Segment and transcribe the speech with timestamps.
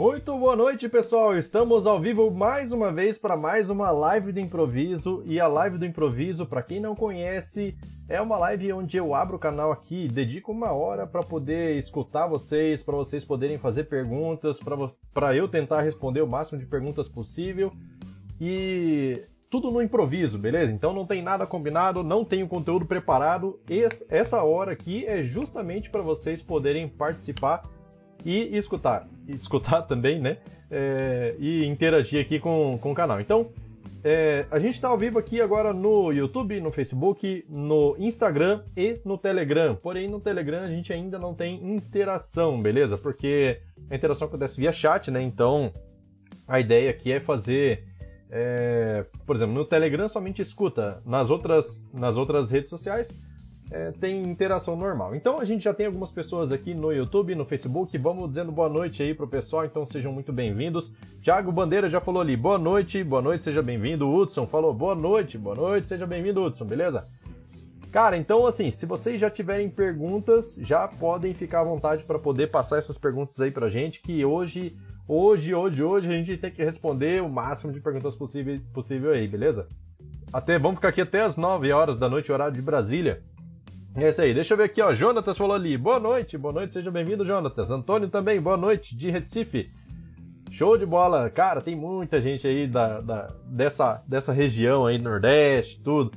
[0.00, 1.36] Muito boa noite, pessoal.
[1.36, 5.22] Estamos ao vivo mais uma vez para mais uma live do improviso.
[5.26, 7.76] E a live do improviso, para quem não conhece,
[8.08, 12.26] é uma live onde eu abro o canal aqui, dedico uma hora para poder escutar
[12.26, 14.58] vocês, para vocês poderem fazer perguntas,
[15.12, 17.70] para eu tentar responder o máximo de perguntas possível.
[18.40, 20.72] E tudo no improviso, beleza?
[20.72, 23.60] Então não tem nada combinado, não tenho conteúdo preparado.
[24.08, 27.68] Essa hora aqui é justamente para vocês poderem participar
[28.24, 29.08] e escutar.
[29.28, 30.38] Escutar também, né?
[30.70, 33.20] É, e interagir aqui com, com o canal.
[33.20, 33.50] Então,
[34.02, 38.98] é, a gente está ao vivo aqui agora no YouTube, no Facebook, no Instagram e
[39.04, 39.74] no Telegram.
[39.74, 42.96] Porém, no Telegram a gente ainda não tem interação, beleza?
[42.96, 43.60] Porque
[43.90, 45.20] a interação acontece via chat, né?
[45.20, 45.72] Então,
[46.46, 47.84] a ideia aqui é fazer.
[48.32, 51.02] É, por exemplo, no Telegram somente escuta.
[51.04, 53.20] Nas outras, nas outras redes sociais
[53.70, 55.14] é, tem interação normal.
[55.14, 57.96] Então a gente já tem algumas pessoas aqui no YouTube, no Facebook.
[57.96, 60.92] Vamos dizendo boa noite aí pro pessoal, então sejam muito bem-vindos.
[61.22, 64.10] Thiago Bandeira já falou ali, boa noite, boa noite, seja bem-vindo.
[64.10, 67.06] Hudson falou boa noite, boa noite, seja bem-vindo, Hudson, beleza?
[67.92, 72.48] Cara, então assim, se vocês já tiverem perguntas, já podem ficar à vontade para poder
[72.48, 76.64] passar essas perguntas aí pra gente, que hoje, hoje, hoje, hoje a gente tem que
[76.64, 79.68] responder o máximo de perguntas possível, possível aí, beleza?
[80.32, 83.22] Até, vamos ficar aqui até as 9 horas da noite, horário de Brasília.
[83.96, 84.94] É isso aí, deixa eu ver aqui, ó.
[84.94, 85.76] Jonatas falou ali.
[85.76, 87.72] Boa noite, boa noite, seja bem-vindo, Jonatas.
[87.72, 89.68] Antônio também, boa noite, de Recife.
[90.48, 91.28] Show de bola.
[91.28, 96.12] Cara, tem muita gente aí da, da, dessa, dessa região aí, Nordeste, tudo.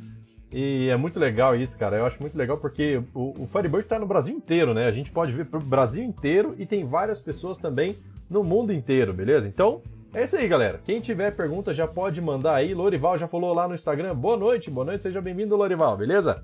[0.52, 1.98] E é muito legal isso, cara.
[1.98, 4.86] Eu acho muito legal porque o, o Firebird tá no Brasil inteiro, né?
[4.86, 7.98] A gente pode ver pro Brasil inteiro e tem várias pessoas também
[8.30, 9.48] no mundo inteiro, beleza?
[9.48, 9.82] Então,
[10.14, 10.80] é isso aí, galera.
[10.86, 12.72] Quem tiver pergunta já pode mandar aí.
[12.76, 14.14] Lorival já falou lá no Instagram.
[14.14, 16.44] Boa noite, boa noite, seja bem-vindo, Lorival, beleza?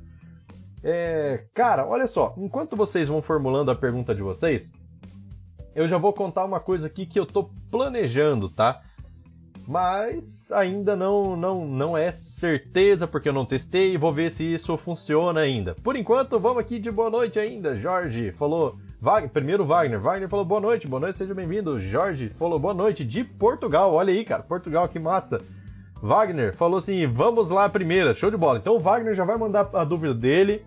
[0.83, 4.71] É, cara, olha só, enquanto vocês vão formulando a pergunta de vocês,
[5.75, 8.81] eu já vou contar uma coisa aqui que eu tô planejando, tá?
[9.69, 14.75] Mas ainda não, não, não é certeza porque eu não testei vou ver se isso
[14.77, 15.75] funciona ainda.
[15.83, 17.75] Por enquanto, vamos aqui de boa noite ainda.
[17.75, 18.77] Jorge falou.
[18.99, 19.99] Wagner, primeiro Wagner.
[19.99, 21.79] Wagner falou boa noite, boa noite, seja bem-vindo.
[21.79, 23.93] Jorge falou boa noite de Portugal.
[23.93, 25.39] Olha aí, cara, Portugal, que massa.
[26.01, 28.59] Wagner falou assim: vamos lá primeira, show de bola.
[28.59, 30.65] Então o Wagner já vai mandar a dúvida dele.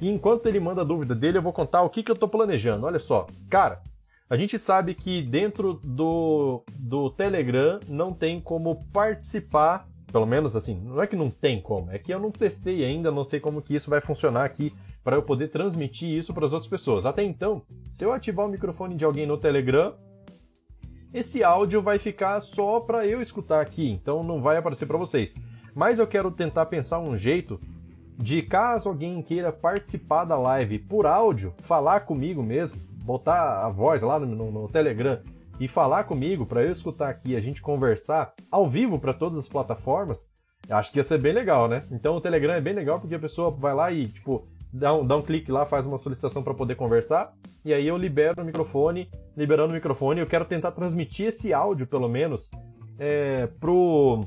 [0.00, 2.26] E enquanto ele manda a dúvida dele, eu vou contar o que, que eu tô
[2.26, 2.86] planejando.
[2.86, 3.80] Olha só, cara,
[4.28, 10.74] a gente sabe que dentro do, do Telegram não tem como participar, pelo menos assim,
[10.74, 13.62] não é que não tem como, é que eu não testei ainda, não sei como
[13.62, 17.06] que isso vai funcionar aqui para eu poder transmitir isso para as outras pessoas.
[17.06, 19.94] Até então, se eu ativar o microfone de alguém no Telegram,
[21.12, 25.34] esse áudio vai ficar só para eu escutar aqui, então não vai aparecer para vocês.
[25.74, 27.60] Mas eu quero tentar pensar um jeito
[28.16, 34.02] de caso alguém queira participar da live por áudio, falar comigo mesmo, botar a voz
[34.02, 35.20] lá no, no, no Telegram
[35.58, 39.48] e falar comigo para eu escutar aqui, a gente conversar ao vivo para todas as
[39.48, 40.28] plataformas,
[40.68, 41.84] acho que ia ser bem legal, né?
[41.90, 45.06] Então o Telegram é bem legal porque a pessoa vai lá e, tipo, dá um,
[45.06, 47.34] dá um clique lá, faz uma solicitação para poder conversar,
[47.64, 51.86] e aí eu libero o microfone, liberando o microfone, eu quero tentar transmitir esse áudio,
[51.86, 52.50] pelo menos,
[52.98, 54.24] é, pro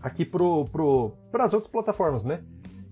[0.00, 2.40] aqui pro, pro, as outras plataformas, né?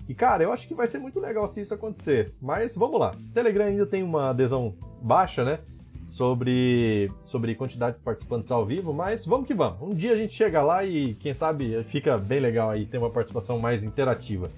[0.08, 2.34] E cara, eu acho que vai ser muito legal se isso acontecer.
[2.40, 3.12] Mas vamos lá.
[3.14, 5.58] O Telegram ainda tem uma adesão baixa, né?
[6.04, 9.80] Sobre, sobre quantidade de participantes ao vivo, mas vamos que vamos.
[9.80, 13.10] Um dia a gente chega lá e, quem sabe, fica bem legal aí, tem uma
[13.10, 14.50] participação mais interativa.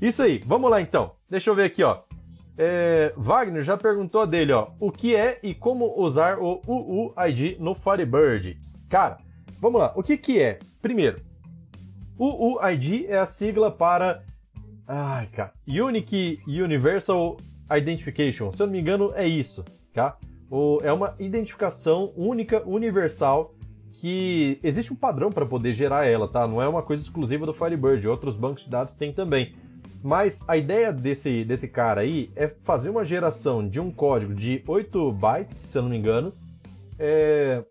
[0.00, 1.12] Isso aí, vamos lá então.
[1.28, 2.00] Deixa eu ver aqui, ó.
[2.58, 7.74] É, Wagner já perguntou dele, ó, o que é e como usar o UUID no
[7.74, 8.58] Firebird.
[8.88, 9.18] Cara,
[9.60, 10.58] vamos lá, o que que é?
[10.80, 11.20] Primeiro,
[12.18, 14.22] UUID é a sigla para,
[14.86, 17.36] ai cara, Unique Universal
[17.70, 18.50] Identification.
[18.52, 20.16] Se eu não me engano, é isso, tá?
[20.50, 23.54] O, é uma identificação única, universal,
[23.92, 26.46] que existe um padrão para poder gerar ela, tá?
[26.46, 29.54] Não é uma coisa exclusiva do Firebird, outros bancos de dados têm também.
[30.02, 34.62] Mas a ideia desse, desse cara aí é fazer uma geração de um código de
[34.66, 36.32] 8 bytes, se eu não me engano.
[36.98, 37.62] É...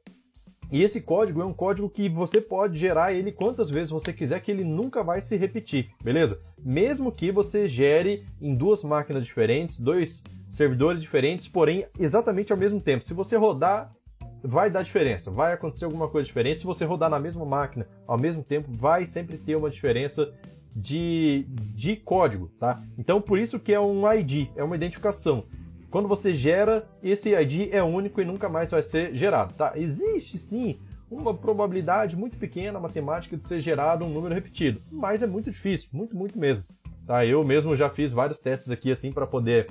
[0.72, 4.42] E esse código é um código que você pode gerar ele quantas vezes você quiser,
[4.42, 6.42] que ele nunca vai se repetir, beleza?
[6.58, 12.82] Mesmo que você gere em duas máquinas diferentes, dois servidores diferentes, porém exatamente ao mesmo
[12.82, 13.04] tempo.
[13.04, 13.92] Se você rodar,
[14.44, 16.62] vai dar diferença, vai acontecer alguma coisa diferente.
[16.62, 20.34] Se você rodar na mesma máquina ao mesmo tempo, vai sempre ter uma diferença
[20.76, 22.84] de, de código, tá?
[22.98, 25.46] Então por isso que é um ID, é uma identificação.
[25.90, 29.72] Quando você gera, esse ID é único e nunca mais vai ser gerado, tá?
[29.76, 30.78] Existe sim
[31.10, 35.90] uma probabilidade muito pequena matemática de ser gerado um número repetido, mas é muito difícil,
[35.94, 36.66] muito, muito mesmo.
[37.06, 37.26] Tá?
[37.26, 39.68] Eu mesmo já fiz vários testes aqui assim para poder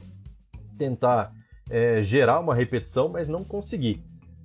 [0.79, 1.33] tentar
[1.69, 4.03] é, gerar uma repetição, mas não consegui.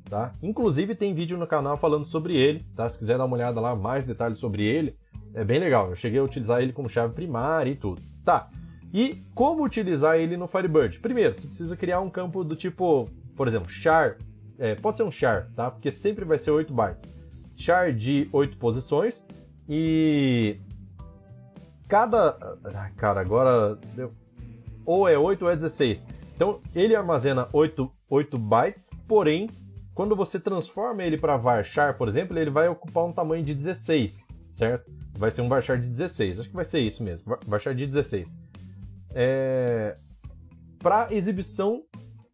[0.09, 0.33] tá?
[0.41, 2.89] Inclusive tem vídeo no canal falando sobre ele, tá?
[2.89, 4.97] Se quiser dar uma olhada lá, mais detalhes sobre ele,
[5.33, 5.89] é bem legal.
[5.89, 8.01] Eu cheguei a utilizar ele como chave primária e tudo.
[8.23, 8.49] Tá.
[8.93, 10.99] E como utilizar ele no Firebird?
[10.99, 14.17] Primeiro, você precisa criar um campo do tipo, por exemplo, char.
[14.57, 15.69] É, pode ser um char, tá?
[15.71, 17.09] Porque sempre vai ser 8 bytes.
[17.55, 19.25] Char de 8 posições
[19.67, 20.57] e
[21.87, 22.29] cada.
[22.73, 23.77] Ah, cara, agora.
[24.85, 26.07] Ou é 8 ou é 16.
[26.35, 29.47] Então ele armazena 8, 8 bytes, porém,
[29.93, 34.25] quando você transforma ele para varchar, por exemplo, ele vai ocupar um tamanho de 16,
[34.49, 34.89] certo?
[35.19, 36.39] Vai ser um varchar de 16.
[36.39, 38.37] Acho que vai ser isso mesmo, varchar de 16.
[39.13, 39.97] É...
[40.79, 41.83] Para exibição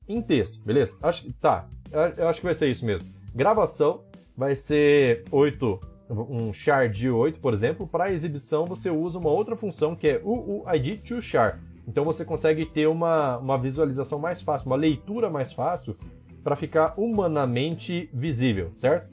[0.08, 0.96] em texto, beleza?
[1.02, 1.68] Acho que tá.
[2.16, 3.08] Eu acho que vai ser isso mesmo.
[3.34, 4.04] Gravação
[4.38, 5.80] vai ser 8
[6.10, 10.22] um char de 8, por exemplo, para exibição você usa uma outra função que é
[10.24, 11.60] UUID to char.
[11.88, 15.98] Então você consegue ter uma, uma visualização mais fácil, uma leitura mais fácil
[16.44, 19.10] para ficar humanamente visível, certo?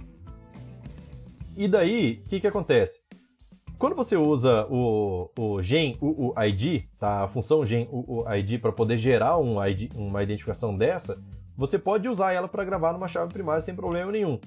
[1.56, 3.00] E daí, o que, que acontece?
[3.82, 7.25] Quando você usa o, o gen UUID, tá?
[7.25, 11.20] a função gen UUID para poder gerar um ID, uma identificação dessa,
[11.56, 14.38] você pode usar ela para gravar numa chave primária sem problema nenhum.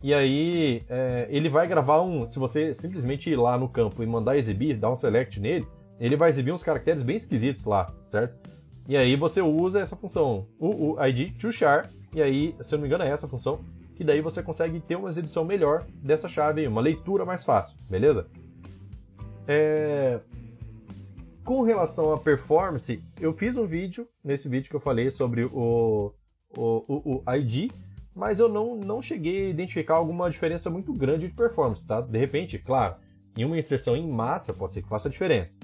[0.00, 2.24] E aí é, ele vai gravar um.
[2.24, 5.66] Se você simplesmente ir lá no campo e mandar exibir, dar um select nele,
[5.98, 8.48] ele vai exibir uns caracteres bem esquisitos lá, certo?
[8.86, 12.88] E aí você usa essa função UUID to char, e aí, se eu não me
[12.88, 13.58] engano, é essa função,
[13.96, 18.28] que daí você consegue ter uma exibição melhor dessa chave uma leitura mais fácil, beleza?
[19.48, 20.20] É...
[21.42, 26.12] Com relação à performance, eu fiz um vídeo, nesse vídeo que eu falei sobre o,
[26.54, 27.72] o, o, o ID,
[28.14, 32.02] mas eu não, não cheguei a identificar alguma diferença muito grande de performance, tá?
[32.02, 32.96] De repente, claro,
[33.34, 35.56] em uma inserção em massa pode ser que faça diferença.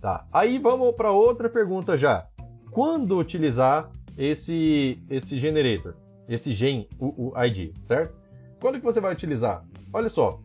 [0.00, 0.26] Tá.
[0.32, 2.28] Aí vamos para outra pergunta já.
[2.70, 5.94] Quando utilizar esse esse generator,
[6.28, 8.14] esse gen UUID, certo?
[8.60, 9.64] Quando que você vai utilizar?
[9.92, 10.40] Olha só,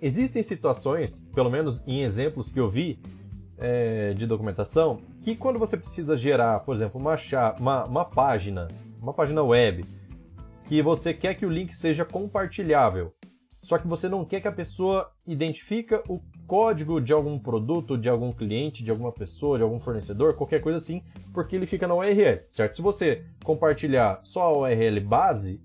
[0.00, 2.98] existem situações, pelo menos em exemplos que eu vi
[3.56, 7.16] é, de documentação, que quando você precisa gerar, por exemplo, uma,
[7.58, 8.68] uma, uma página,
[9.00, 9.84] uma página web,
[10.64, 13.12] que você quer que o link seja compartilhável,
[13.62, 18.08] só que você não quer que a pessoa identifique o código de algum produto, de
[18.08, 21.02] algum cliente, de alguma pessoa, de algum fornecedor, qualquer coisa assim,
[21.34, 22.76] porque ele fica na URL, certo?
[22.76, 25.60] Se você compartilhar só a URL base,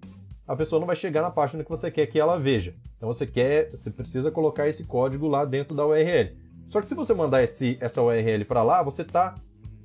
[0.48, 2.74] a pessoa não vai chegar na página que você quer que ela veja.
[2.98, 6.36] Então você quer, você precisa colocar esse código lá dentro da URL.
[6.70, 9.36] Só que se você mandar esse, essa URL para lá, você está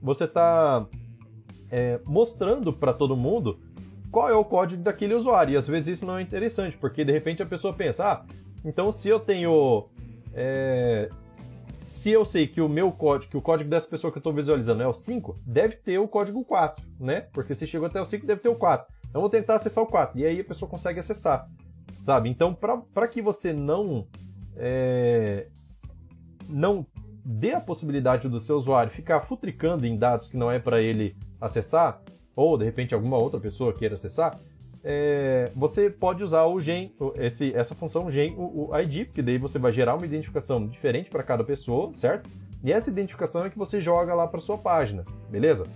[0.01, 0.87] você tá
[1.71, 3.59] é, mostrando para todo mundo
[4.11, 5.55] qual é o código daquele usuário.
[5.55, 8.25] E às vezes isso não é interessante, porque de repente a pessoa pensa, ah,
[8.65, 9.89] então se eu tenho.
[10.35, 11.09] É,
[11.83, 14.33] se eu sei que o meu código, que o código dessa pessoa que eu estou
[14.33, 17.23] visualizando é o 5, deve ter o código 4, né?
[17.33, 18.87] Porque se chegou até o 5, deve ter o 4.
[19.09, 20.19] Então vou tentar acessar o 4.
[20.19, 21.49] E aí a pessoa consegue acessar.
[22.05, 22.29] Sabe?
[22.29, 24.07] Então, para que você não.
[24.57, 25.47] É,
[26.49, 26.87] não
[27.25, 31.15] dê a possibilidade do seu usuário ficar futricando em dados que não é para ele
[31.39, 32.01] acessar,
[32.35, 34.41] ou de repente alguma outra pessoa queira acessar,
[34.83, 39.37] é, você pode usar o gen, esse, essa função gen, o, o ID, porque daí
[39.37, 42.31] você vai gerar uma identificação diferente para cada pessoa, certo?
[42.65, 45.67] E essa identificação é que você joga lá para sua página, beleza?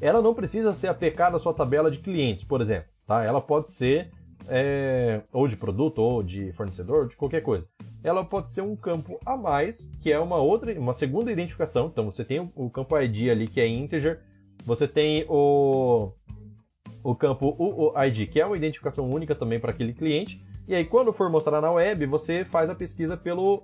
[0.00, 3.24] Ela não precisa ser aplicada à sua tabela de clientes, por exemplo, tá?
[3.24, 4.10] Ela pode ser
[4.48, 7.68] é, ou de produto, ou de fornecedor, de qualquer coisa.
[8.02, 11.86] Ela pode ser um campo a mais, que é uma outra, uma segunda identificação.
[11.86, 14.20] Então você tem o, campo ID ali que é integer,
[14.64, 16.12] você tem o,
[17.02, 20.40] o campo UID, que é uma identificação única também para aquele cliente.
[20.66, 23.62] E aí, quando for mostrar na web, você faz a pesquisa pelo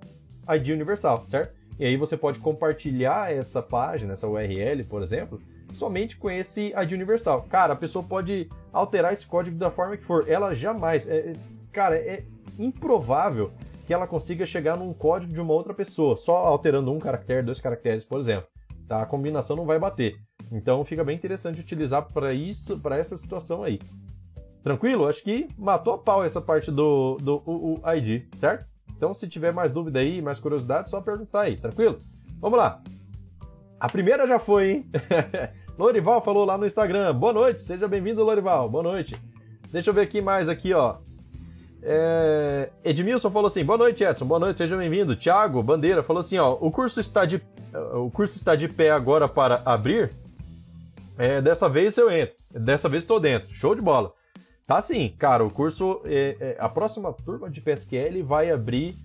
[0.49, 1.53] ID universal, certo?
[1.77, 5.39] E aí você pode compartilhar essa página, essa URL, por exemplo,
[5.75, 7.43] somente com esse ID universal.
[7.43, 10.29] Cara, a pessoa pode alterar esse código da forma que for.
[10.29, 11.07] Ela jamais.
[11.07, 11.33] É,
[11.71, 12.23] cara, é
[12.57, 13.51] improvável
[13.85, 17.61] que ela consiga chegar num código de uma outra pessoa, só alterando um caractere, dois
[17.61, 18.47] caracteres, por exemplo.
[18.87, 19.01] Tá?
[19.01, 20.15] A combinação não vai bater.
[20.51, 23.79] Então fica bem interessante utilizar para isso, para essa situação aí.
[24.63, 25.07] Tranquilo?
[25.07, 28.65] Acho que matou a pau essa parte do, do UUID, certo?
[28.95, 31.97] Então se tiver mais dúvida aí, mais curiosidade, só perguntar aí, tranquilo?
[32.39, 32.81] Vamos lá.
[33.79, 34.85] A primeira já foi, hein?
[35.77, 37.13] Lorival falou lá no Instagram.
[37.13, 38.69] Boa noite, seja bem-vindo, Lorival.
[38.69, 39.19] Boa noite.
[39.71, 40.95] Deixa eu ver aqui mais aqui, ó.
[41.83, 42.69] É...
[42.83, 44.25] Edmilson falou assim: Boa noite, Edson.
[44.25, 45.15] Boa noite, seja bem-vindo.
[45.17, 47.41] Thiago Bandeira falou assim: ó, o curso está de
[47.93, 50.11] o curso está de pé agora para abrir.
[51.17, 52.35] É, dessa vez eu entro.
[52.51, 53.53] Dessa vez estou dentro.
[53.53, 54.13] Show de bola.
[54.65, 55.43] Tá sim, cara.
[55.43, 58.95] O curso, é, é, a próxima turma de PSQL vai abrir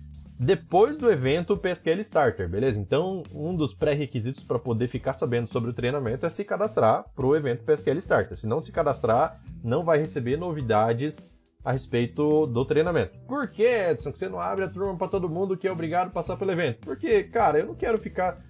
[0.43, 2.79] depois do evento PSQL Starter, beleza?
[2.79, 7.27] Então, um dos pré-requisitos para poder ficar sabendo sobre o treinamento é se cadastrar para
[7.27, 8.35] o evento PSQL Starter.
[8.35, 11.29] Se não se cadastrar, não vai receber novidades
[11.63, 13.19] a respeito do treinamento.
[13.27, 16.07] Por que, Edson, que você não abre a turma para todo mundo que é obrigado
[16.07, 16.79] a passar pelo evento?
[16.79, 18.43] Porque, cara, eu não quero ficar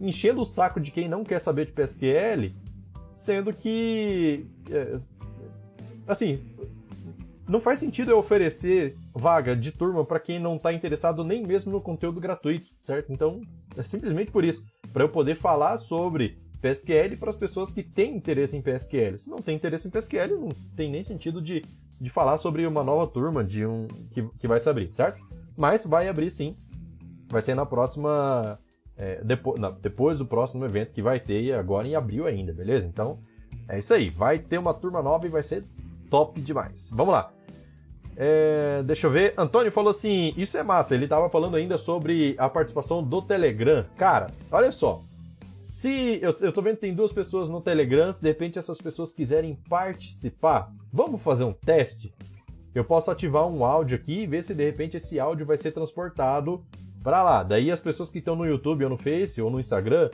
[0.00, 2.54] enchendo o saco de quem não quer saber de PSQL,
[3.12, 4.46] sendo que.
[4.70, 4.96] É,
[6.08, 6.42] assim,
[7.46, 11.72] não faz sentido eu oferecer vaga de turma para quem não está interessado nem mesmo
[11.72, 13.12] no conteúdo gratuito, certo?
[13.12, 13.40] Então,
[13.76, 18.16] é simplesmente por isso, para eu poder falar sobre PSQL para as pessoas que têm
[18.16, 19.18] interesse em PSQL.
[19.18, 21.62] Se não tem interesse em PSQL, não tem nem sentido de,
[22.00, 25.22] de falar sobre uma nova turma de um que, que vai se abrir, certo?
[25.54, 26.56] Mas vai abrir sim.
[27.28, 28.58] Vai ser na próxima.
[28.96, 32.86] É, depois, não, depois do próximo evento que vai ter, agora em abril ainda, beleza?
[32.86, 33.18] Então,
[33.68, 34.08] é isso aí.
[34.08, 35.64] Vai ter uma turma nova e vai ser
[36.14, 36.88] top demais.
[36.92, 37.32] Vamos lá.
[38.16, 39.34] É, deixa eu ver.
[39.36, 40.94] Antônio falou assim: Isso é massa.
[40.94, 43.84] Ele estava falando ainda sobre a participação do Telegram.
[43.96, 45.02] Cara, olha só.
[45.60, 48.78] Se eu, eu tô vendo que tem duas pessoas no Telegram, se de repente essas
[48.78, 52.14] pessoas quiserem participar, vamos fazer um teste?
[52.72, 55.72] Eu posso ativar um áudio aqui e ver se de repente esse áudio vai ser
[55.72, 56.64] transportado
[57.02, 57.42] para lá.
[57.42, 60.10] Daí as pessoas que estão no YouTube ou no Face ou no Instagram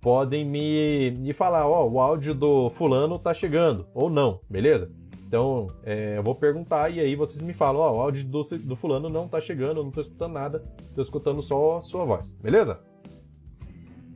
[0.00, 4.90] podem me, me falar, ó, oh, o áudio do fulano tá chegando ou não, beleza?
[5.28, 8.74] Então, é, eu vou perguntar e aí vocês me falam, ó, o áudio do, do
[8.74, 12.32] fulano não tá chegando, eu não tô escutando nada, tô escutando só a sua voz,
[12.40, 12.80] beleza?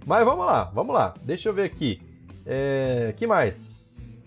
[0.07, 1.13] Mas vamos lá, vamos lá.
[1.23, 2.01] Deixa eu ver aqui.
[2.47, 4.23] É, que mais?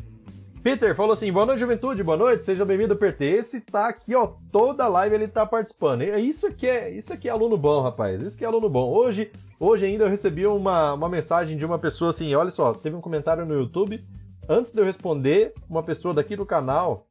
[0.61, 3.25] Peter falou assim: boa noite, juventude, boa noite, seja bem-vindo, PT.
[3.25, 6.03] Esse tá aqui, ó, toda live ele tá participando.
[6.03, 8.21] Isso aqui é, isso aqui é aluno bom, rapaz.
[8.21, 8.93] Isso aqui é aluno bom.
[8.93, 12.95] Hoje, hoje ainda eu recebi uma, uma mensagem de uma pessoa assim: olha só, teve
[12.95, 14.05] um comentário no YouTube
[14.47, 17.07] Antes de eu responder, uma pessoa daqui do canal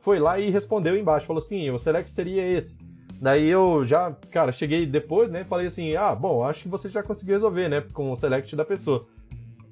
[0.00, 2.78] foi lá e respondeu embaixo, falou assim, o select seria esse.
[3.20, 7.02] Daí eu já, cara, cheguei depois, né, falei assim, ah, bom, acho que você já
[7.02, 9.06] conseguiu resolver, né, com o select da pessoa.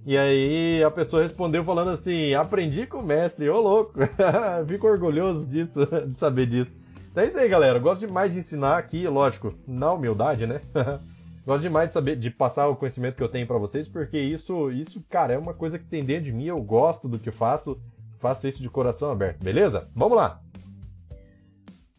[0.05, 3.95] E aí a pessoa respondeu falando assim, aprendi com o mestre, ô louco,
[4.69, 6.77] fico orgulhoso disso, de saber disso.
[7.11, 10.61] Então é isso aí, galera, gosto demais de ensinar aqui, lógico, na humildade, né,
[11.47, 14.69] Gosto demais de saber, de passar o conhecimento que eu tenho para vocês, porque isso,
[14.73, 17.81] isso, cara, é uma coisa que tem dentro de mim, eu gosto do que faço,
[18.19, 19.89] faço isso de coração aberto, beleza?
[19.95, 20.41] Vamos lá.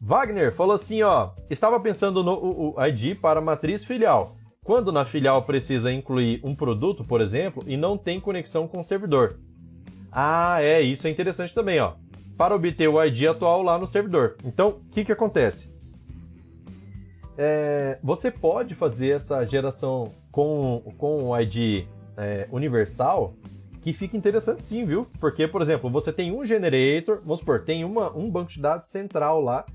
[0.02, 4.36] Wagner falou assim, ó, estava pensando no ID para matriz filial.
[4.66, 8.84] Quando na filial precisa incluir um produto, por exemplo, e não tem conexão com o
[8.84, 9.40] servidor.
[10.12, 11.94] Ah, é, isso é interessante também, ó.
[12.38, 14.36] Para obter o ID atual lá no servidor.
[14.44, 15.72] Então, o que, que acontece?
[17.38, 23.36] É, você pode fazer essa geração com, com o ID é, universal
[23.82, 25.08] que fica interessante sim, viu?
[25.20, 28.90] Porque, por exemplo, você tem um generator, vamos supor, tem uma, um banco de dados
[28.90, 29.66] central lá,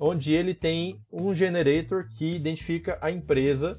[0.00, 3.72] onde ele tem um generator que identifica a empresa,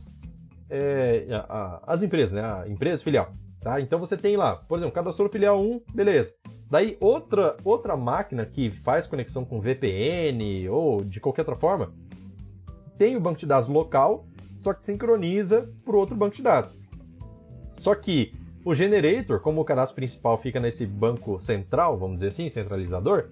[0.69, 2.41] é, a, a, as empresas, né?
[2.41, 3.33] A empresa filial.
[3.61, 3.81] Tá?
[3.81, 6.33] Então você tem lá, por exemplo, cadastrou filial 1, beleza.
[6.69, 11.91] Daí outra, outra máquina que faz conexão com VPN ou de qualquer outra forma,
[12.99, 14.25] tem o banco de dados local,
[14.59, 16.77] só que sincroniza para outro banco de dados.
[17.73, 18.33] Só que
[18.65, 23.29] o generator, como o cadastro principal fica nesse banco central, vamos dizer assim, centralizador,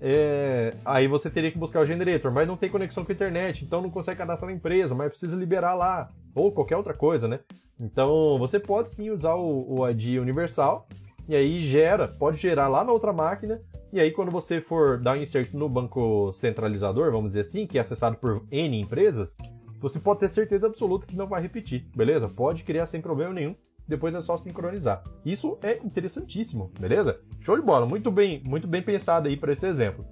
[0.00, 0.74] é...
[0.84, 3.80] aí você teria que buscar o generator, mas não tem conexão com a internet, então
[3.80, 7.38] não consegue cadastrar na empresa, mas precisa liberar lá, ou qualquer outra coisa, né?
[7.80, 10.88] Então você pode sim usar o, o ID universal,
[11.28, 13.62] e aí gera, pode gerar lá na outra máquina,
[13.94, 17.78] e aí, quando você for dar um insert no banco centralizador, vamos dizer assim, que
[17.78, 19.36] é acessado por N empresas,
[19.80, 22.28] você pode ter certeza absoluta que não vai repetir, beleza?
[22.28, 23.54] Pode criar sem problema nenhum,
[23.86, 25.04] depois é só sincronizar.
[25.24, 27.20] Isso é interessantíssimo, beleza?
[27.38, 30.04] Show de bola, muito bem, muito bem pensado aí para esse exemplo.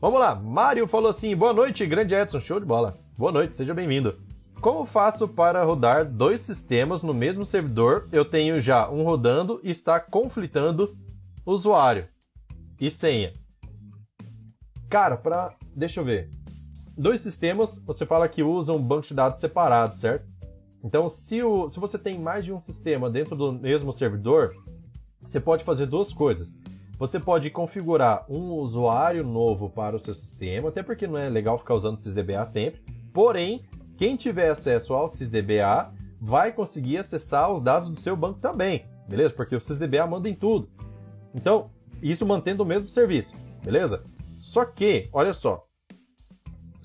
[0.00, 2.96] Vamos lá, Mário falou assim: boa noite, grande Edson, show de bola.
[3.18, 4.20] Boa noite, seja bem-vindo.
[4.60, 8.08] Como faço para rodar dois sistemas no mesmo servidor?
[8.12, 10.96] Eu tenho já um rodando e está conflitando
[11.44, 12.08] usuário
[12.80, 13.32] e senha.
[14.88, 16.30] Cara, para deixa eu ver.
[16.96, 20.26] Dois sistemas, você fala que usam um banco de dados separado, certo?
[20.84, 24.54] Então, se, o, se você tem mais de um sistema dentro do mesmo servidor,
[25.20, 26.56] você pode fazer duas coisas.
[26.98, 31.58] Você pode configurar um usuário novo para o seu sistema, até porque não é legal
[31.58, 32.80] ficar usando o SysDBA sempre.
[33.12, 33.64] Porém,
[33.96, 39.34] quem tiver acesso ao SysDBA vai conseguir acessar os dados do seu banco também, beleza?
[39.34, 40.68] Porque o SysDBA manda em tudo.
[41.34, 41.70] Então,
[42.02, 44.04] isso mantendo o mesmo serviço, beleza?
[44.38, 45.64] Só que, olha só,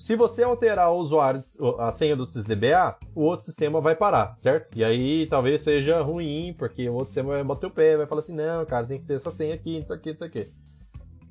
[0.00, 1.42] se você alterar o usuário,
[1.78, 4.74] a senha do SysDBA, o outro sistema vai parar, certo?
[4.74, 8.20] E aí talvez seja ruim, porque o outro sistema vai bater o pé, vai falar
[8.20, 10.50] assim, não, cara, tem que ser essa senha aqui, isso aqui, isso aqui.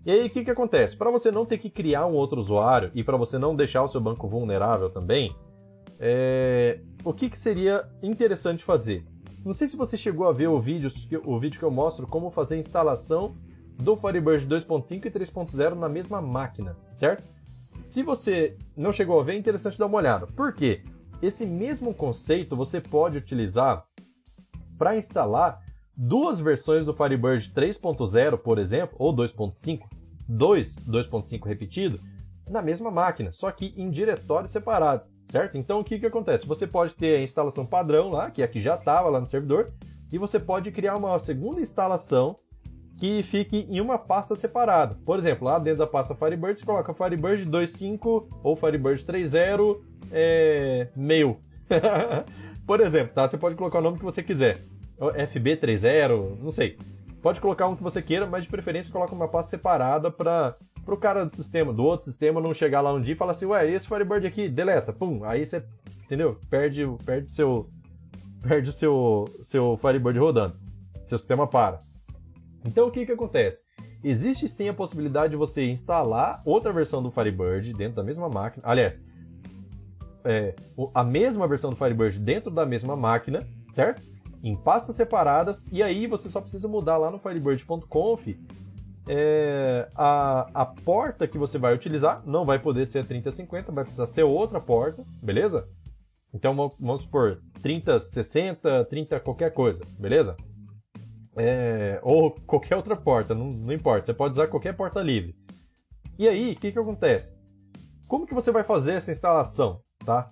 [0.06, 0.96] E aí, o que, que acontece?
[0.96, 3.88] Para você não ter que criar um outro usuário e para você não deixar o
[3.88, 5.36] seu banco vulnerável também,
[6.00, 6.80] é...
[7.04, 9.04] o que, que seria interessante fazer?
[9.44, 10.92] Não sei se você chegou a ver o vídeo,
[11.26, 13.36] o vídeo que eu mostro como fazer a instalação
[13.78, 17.24] do Firebird 2.5 e 3.0 na mesma máquina, certo?
[17.84, 20.28] Se você não chegou a ver, é interessante dar uma olhada.
[20.28, 20.84] Por quê?
[21.22, 23.86] Esse mesmo conceito você pode utilizar
[24.78, 25.62] para instalar
[25.96, 29.82] duas versões do Firebird 3.0, por exemplo, ou 2.5,
[30.28, 32.00] 2, 2.5 repetido,
[32.50, 35.58] na mesma máquina, só que em diretórios separados, certo?
[35.58, 36.46] Então o que, que acontece?
[36.46, 39.72] Você pode ter a instalação padrão lá, que aqui já estava lá no servidor,
[40.12, 42.36] e você pode criar uma segunda instalação
[42.98, 44.98] que fique em uma pasta separada.
[45.06, 49.80] Por exemplo, lá dentro da pasta Firebird você coloca Firebird 2.5 ou Firebird 3.0
[50.12, 51.40] é, meu.
[52.68, 53.28] Por exemplo, tá?
[53.28, 54.66] Você pode colocar o nome que você quiser.
[55.00, 56.78] FB30, não sei.
[57.22, 60.56] Pode colocar um que você queira, mas de preferência coloca uma pasta separada para
[60.86, 63.46] o cara do sistema, do outro sistema, não chegar lá um dia e falar assim,
[63.46, 65.64] ué, esse Firebird aqui, deleta, pum, aí você,
[66.04, 66.38] entendeu?
[66.50, 67.70] Perde, perde seu,
[68.42, 70.56] perde o seu, seu Firebird rodando,
[71.06, 71.80] seu sistema para.
[72.66, 73.64] Então o que que acontece?
[74.04, 78.64] Existe sim a possibilidade de você instalar outra versão do Firebird dentro da mesma máquina.
[78.66, 79.02] Aliás,
[80.24, 80.56] é,
[80.94, 84.10] a mesma versão do Firebird dentro da mesma máquina, certo?
[84.44, 88.28] em pastas separadas, e aí você só precisa mudar lá no firebird.conf
[89.12, 93.84] é, a, a porta que você vai utilizar, não vai poder ser a 3050, vai
[93.84, 95.68] precisar ser outra porta, beleza?
[96.32, 100.38] Então vamos supor 3060, 30 qualquer coisa, beleza?
[101.36, 105.36] É, ou qualquer outra porta, não, não, importa, você pode usar qualquer porta livre.
[106.20, 107.34] E aí, o que, que acontece?
[108.08, 110.28] Como que você vai fazer essa instalação, tá?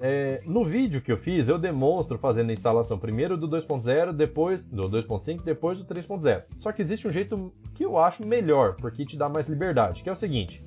[0.00, 4.64] É, no vídeo que eu fiz, eu demonstro fazendo a instalação primeiro do 2.0, depois
[4.64, 6.44] do 2.5, depois do 3.0.
[6.58, 10.08] Só que existe um jeito que eu acho melhor, porque te dá mais liberdade, que
[10.08, 10.64] é o seguinte.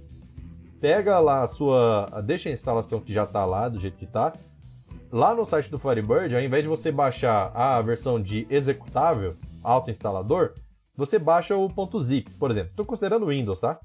[0.79, 2.05] Pega lá a sua...
[2.23, 4.33] deixa a instalação que já está lá, do jeito que está.
[5.11, 10.53] Lá no site do Firebird, ao invés de você baixar a versão de executável, autoinstalador,
[10.95, 12.71] você baixa o .zip, por exemplo.
[12.71, 13.79] Estou considerando Windows, tá?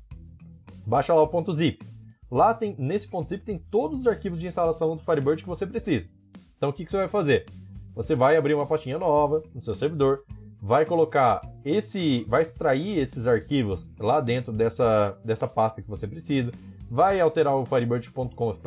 [0.86, 1.86] Baixa lá o .zip.
[2.30, 5.66] Lá tem, nesse ponto zip tem todos os arquivos de instalação do Firebird que você
[5.66, 6.10] precisa.
[6.56, 7.46] Então o que, que você vai fazer?
[7.94, 10.24] Você vai abrir uma pastinha nova no seu servidor,
[10.62, 16.52] vai colocar esse, vai extrair esses arquivos lá dentro dessa, dessa pasta que você precisa,
[16.88, 18.60] vai alterar o firebird.conf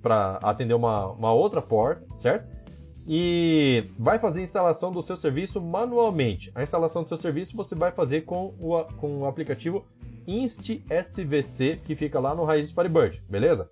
[0.00, 2.48] para atender uma, uma outra porta, certo?
[3.08, 6.52] E vai fazer a instalação do seu serviço manualmente.
[6.54, 9.84] A instalação do seu serviço você vai fazer com o, com o aplicativo
[10.28, 13.68] inst.svc que fica lá no raiz do Firebird, beleza?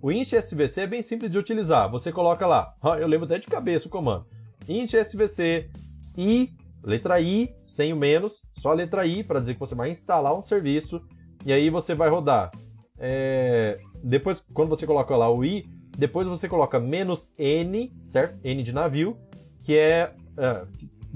[0.00, 1.90] O inst.svc é bem simples de utilizar.
[1.90, 4.24] Você coloca lá, eu lembro até de cabeça o comando.
[4.68, 5.68] inst.svc
[6.16, 6.50] i,
[6.82, 10.36] letra i, sem o menos, só a letra i para dizer que você vai instalar
[10.36, 11.02] um serviço.
[11.44, 12.50] E aí você vai rodar.
[12.98, 13.78] É...
[14.02, 18.38] Depois, quando você coloca lá o i, depois você coloca menos n, certo?
[18.44, 19.16] N de navio,
[19.64, 20.66] que é, é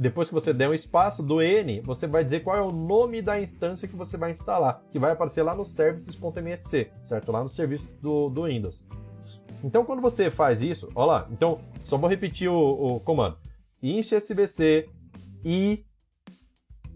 [0.00, 3.20] depois que você der um espaço do N, você vai dizer qual é o nome
[3.20, 7.30] da instância que você vai instalar, que vai aparecer lá no services.msc, certo?
[7.30, 8.82] Lá no serviço do, do Windows.
[9.62, 13.36] Então, quando você faz isso, olha lá, então, só vou repetir o, o comando.
[13.82, 14.88] Inst svc
[15.44, 15.84] i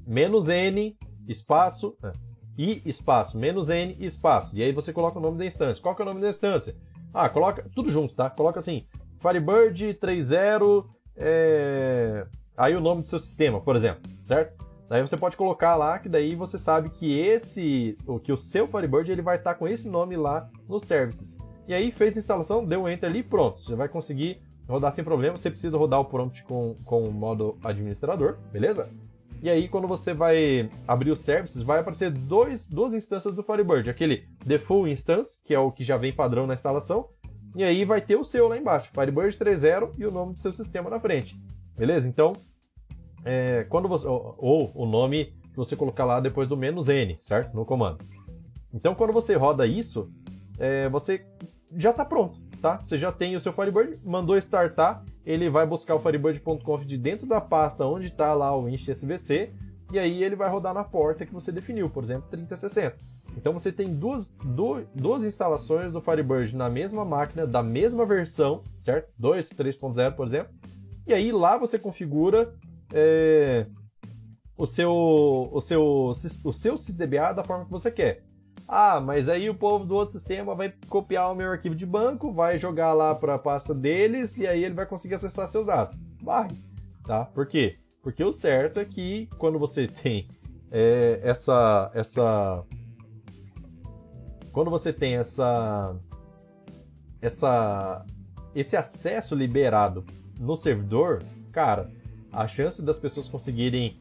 [0.07, 2.13] menos n espaço é,
[2.57, 4.57] i espaço menos n espaço.
[4.57, 5.83] E aí você coloca o nome da instância.
[5.83, 6.75] Qual que é o nome da instância?
[7.13, 8.29] Ah, coloca tudo junto, tá?
[8.29, 8.87] Coloca assim,
[9.21, 10.35] Firebird 30
[11.17, 14.65] é, aí o nome do seu sistema, por exemplo, certo?
[14.89, 18.69] Daí você pode colocar lá que daí você sabe que esse, o que o seu
[18.69, 21.39] Firebird ele vai estar com esse nome lá nos services.
[21.67, 23.61] E aí fez a instalação, deu um enter ali, pronto.
[23.61, 25.37] Você vai conseguir rodar sem problema.
[25.37, 28.89] Você precisa rodar o prompt com, com o modo administrador, beleza?
[29.43, 33.91] E aí quando você vai abrir os services, vai aparecer dois, duas instâncias do Firebird,
[33.91, 37.09] aquele default instance, que é o que já vem padrão na instalação,
[37.55, 40.51] e aí vai ter o seu lá embaixo, Firebird 3.0 e o nome do seu
[40.51, 41.39] sistema na frente.
[41.77, 42.09] Beleza?
[42.09, 42.35] Então,
[43.25, 44.07] é, quando você.
[44.07, 47.55] Ou, ou, o nome que você colocar lá depois do menos N, certo?
[47.55, 48.05] No comando.
[48.73, 50.11] Então, quando você roda isso,
[50.59, 51.25] é, você
[51.77, 52.79] já está pronto, tá?
[52.81, 57.27] Você já tem o seu Firebird, mandou startar, ele vai buscar o firebird.conf de dentro
[57.27, 59.53] da pasta onde está lá o inst.svc,
[59.93, 62.97] e aí ele vai rodar na porta que você definiu, por exemplo, 3060.
[63.37, 68.63] Então você tem duas, duas, duas instalações do Firebird na mesma máquina, da mesma versão,
[68.81, 69.13] certo?
[69.19, 70.55] 2, 3.0, por exemplo,
[71.07, 72.55] e aí lá você configura
[72.95, 73.67] é,
[74.57, 78.24] o, seu, o, seu, o seu sysdba da forma que você quer.
[78.67, 82.33] Ah, mas aí o povo do outro sistema vai copiar o meu arquivo de banco,
[82.33, 85.99] vai jogar lá para a pasta deles e aí ele vai conseguir acessar seus dados.
[86.23, 86.49] Vai,
[87.07, 87.27] tá?
[87.27, 87.77] Por quê?
[88.03, 90.29] Porque o certo é que quando você tem
[90.71, 92.65] é, essa, essa,
[94.51, 95.95] quando você tem essa,
[97.21, 98.05] essa,
[98.55, 100.05] esse acesso liberado
[100.41, 101.23] no servidor,
[101.53, 101.91] cara,
[102.33, 104.01] a chance das pessoas conseguirem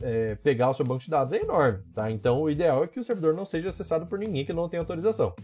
[0.00, 2.10] é, pegar o seu banco de dados é enorme, tá?
[2.10, 4.80] Então o ideal é que o servidor não seja acessado por ninguém que não tenha
[4.80, 5.34] autorização.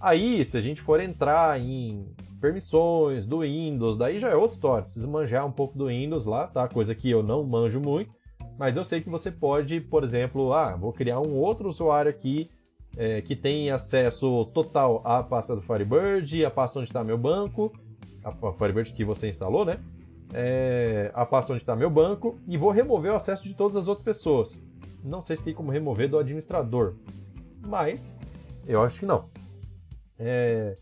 [0.00, 2.06] Aí, se a gente for entrar em
[2.40, 4.84] permissões do Windows, daí já é outra história.
[4.84, 6.68] Precisa manjar um pouco do Windows lá, tá?
[6.68, 8.14] Coisa que eu não manjo muito,
[8.58, 12.50] mas eu sei que você pode, por exemplo, ah, vou criar um outro usuário aqui
[12.96, 17.72] é, que tem acesso total à pasta do Firebird, a pasta onde está meu banco,
[18.24, 19.78] a Firebird que você instalou, né?
[20.32, 23.88] É, a pasta onde está meu banco e vou remover o acesso de todas as
[23.88, 24.60] outras pessoas.
[25.02, 26.94] Não sei se tem como remover do administrador,
[27.60, 28.16] mas
[28.66, 29.28] eu acho que não.
[30.18, 30.74] É...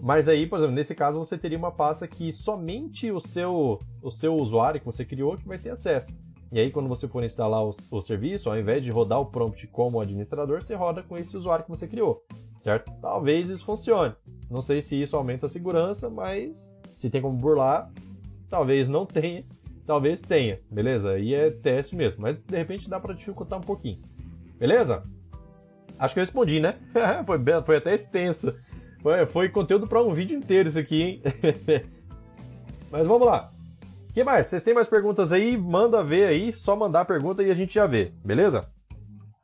[0.00, 4.10] Mas aí, por exemplo, nesse caso você teria uma pasta que somente o seu, o
[4.10, 6.12] seu usuário que você criou que vai ter acesso.
[6.50, 9.68] E aí, quando você for instalar o, o serviço, ao invés de rodar o prompt
[9.68, 12.24] como administrador, você roda com esse usuário que você criou,
[12.60, 12.90] certo?
[13.00, 14.14] Talvez isso funcione.
[14.50, 17.92] Não sei se isso aumenta a segurança, mas se tem como burlar,
[18.50, 19.44] talvez não tenha,
[19.86, 21.12] talvez tenha, beleza?
[21.12, 23.98] Aí é teste mesmo, mas de repente dá para dificultar um pouquinho,
[24.58, 25.02] beleza?
[25.98, 26.76] Acho que eu respondi, né?
[27.24, 28.58] foi, foi até extensa.
[29.00, 31.22] Foi, foi conteúdo para um vídeo inteiro isso aqui, hein?
[32.90, 33.52] Mas vamos lá.
[34.08, 34.46] O que mais?
[34.46, 35.56] Vocês têm mais perguntas aí?
[35.56, 38.68] Manda ver aí, só mandar a pergunta e a gente já vê, beleza?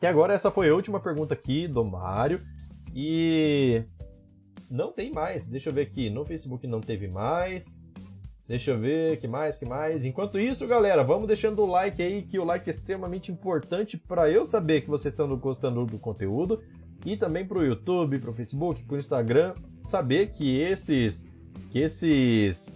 [0.03, 2.41] E agora essa foi a última pergunta aqui do Mário.
[2.95, 3.85] E
[4.71, 5.49] não tem mais.
[5.49, 6.11] Deixa eu ver aqui.
[6.11, 7.81] No Facebook não teve mais.
[8.49, 10.05] Deixa eu ver, que mais, que mais.
[10.05, 14.31] Enquanto isso, galera, vamos deixando o like aí, que o like é extremamente importante para
[14.31, 16.63] eu saber que vocês estão gostando do conteúdo
[17.05, 21.29] e também para o YouTube, para o Facebook, para o Instagram, saber que esses,
[21.71, 22.73] que esses,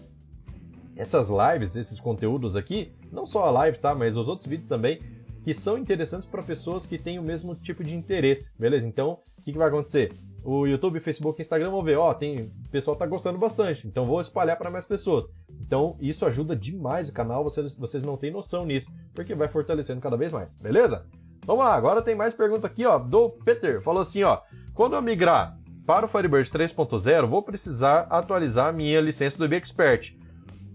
[0.97, 5.01] essas lives, esses conteúdos aqui, não só a live, tá, mas os outros vídeos também,
[5.43, 8.89] que são interessantes para pessoas que têm o mesmo tipo de interesse, beleza?
[8.89, 10.13] Então, o que, que vai acontecer?
[10.42, 14.20] O YouTube, Facebook, Instagram vão ver, ó, tem, o pessoal tá gostando bastante, então vou
[14.20, 15.29] espalhar para mais pessoas.
[15.61, 20.00] Então, isso ajuda demais o canal, vocês, vocês não têm noção nisso, porque vai fortalecendo
[20.00, 21.05] cada vez mais, beleza?
[21.44, 23.83] Vamos lá, agora tem mais pergunta aqui, ó, do Peter.
[23.83, 24.40] Falou assim, ó,
[24.74, 30.14] quando eu migrar para o Firebird 3.0, vou precisar atualizar minha licença do IBExpert.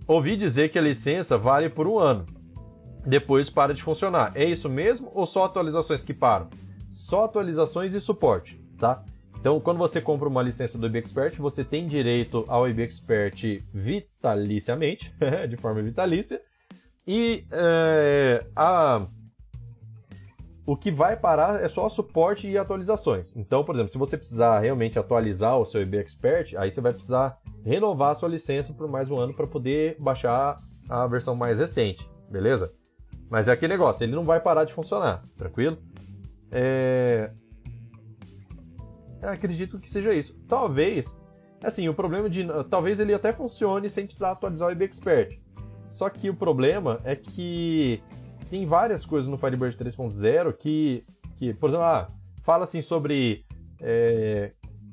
[0.08, 2.26] Ouvi dizer que a licença vale por um ano.
[3.06, 4.32] Depois para de funcionar.
[4.36, 6.50] É isso mesmo ou só atualizações que param?
[6.90, 9.04] Só atualizações e suporte, tá?
[9.46, 15.14] Então, quando você compra uma licença do IBExpert, você tem direito ao IBExpert vitaliciamente,
[15.48, 16.42] de forma vitalícia,
[17.06, 19.06] e é, a,
[20.66, 23.36] o que vai parar é só suporte e atualizações.
[23.36, 27.38] Então, por exemplo, se você precisar realmente atualizar o seu IBExpert, aí você vai precisar
[27.64, 30.56] renovar a sua licença por mais um ano para poder baixar
[30.90, 32.74] a versão mais recente, beleza?
[33.30, 35.78] Mas é aquele negócio, ele não vai parar de funcionar, tranquilo?
[36.52, 37.30] É,
[39.30, 40.36] acredito que seja isso.
[40.48, 41.18] Talvez,
[41.64, 42.46] assim, o problema de.
[42.70, 45.40] Talvez ele até funcione sem precisar atualizar o IBExpert.
[45.88, 48.02] Só que o problema é que
[48.50, 51.06] tem várias coisas no Firebird 3.0 que,
[51.38, 52.08] que, por exemplo, ah,
[52.44, 53.46] fala assim sobre
[53.80, 54.52] é,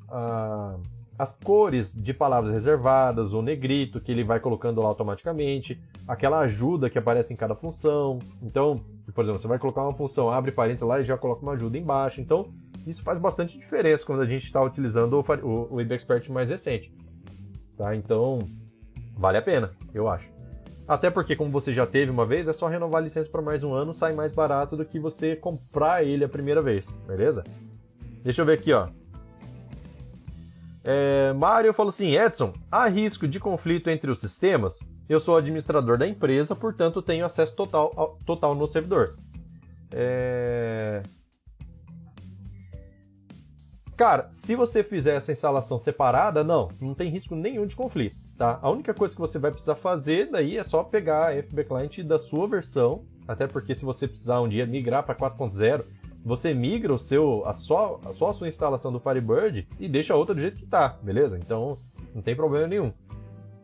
[0.09, 0.75] a,
[1.17, 6.89] as cores de palavras reservadas, o negrito que ele vai colocando lá automaticamente, aquela ajuda
[6.89, 8.19] que aparece em cada função.
[8.41, 8.79] Então,
[9.13, 11.77] por exemplo, você vai colocar uma função, abre parênteses lá e já coloca uma ajuda
[11.77, 12.19] embaixo.
[12.19, 12.51] Então,
[12.85, 16.93] isso faz bastante diferença quando a gente está utilizando o, o, o IBExpert mais recente.
[17.77, 17.95] Tá?
[17.95, 18.39] Então,
[19.15, 20.31] vale a pena, eu acho.
[20.87, 23.63] Até porque, como você já teve uma vez, é só renovar a licença por mais
[23.63, 27.43] um ano, sai mais barato do que você comprar ele a primeira vez, beleza?
[28.21, 28.89] Deixa eu ver aqui, ó.
[30.85, 34.79] É, Mário falou assim: Edson, há risco de conflito entre os sistemas?
[35.07, 39.15] Eu sou administrador da empresa, portanto tenho acesso total, total no servidor.
[39.93, 41.01] É...
[44.03, 48.59] Cara, se você fizer essa instalação separada, não, não tem risco nenhum de conflito, tá?
[48.61, 51.99] A única coisa que você vai precisar fazer daí é só pegar a FB Client
[51.99, 55.85] da sua versão, até porque se você precisar um dia migrar para 4.0,
[56.21, 60.13] você migra o seu, a só, a só a sua instalação do Firebird e deixa
[60.13, 61.37] a outra do jeito que tá, beleza?
[61.37, 61.77] Então
[62.13, 62.91] não tem problema nenhum.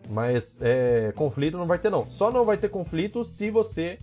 [0.09, 2.09] Mas é, conflito não vai ter não.
[2.09, 3.99] Só não vai ter conflito se você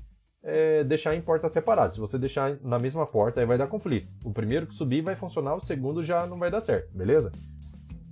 [0.46, 1.94] é, deixar em portas separadas.
[1.94, 4.12] Se você deixar na mesma porta, aí vai dar conflito.
[4.24, 7.32] O primeiro que subir vai funcionar, o segundo já não vai dar certo, beleza?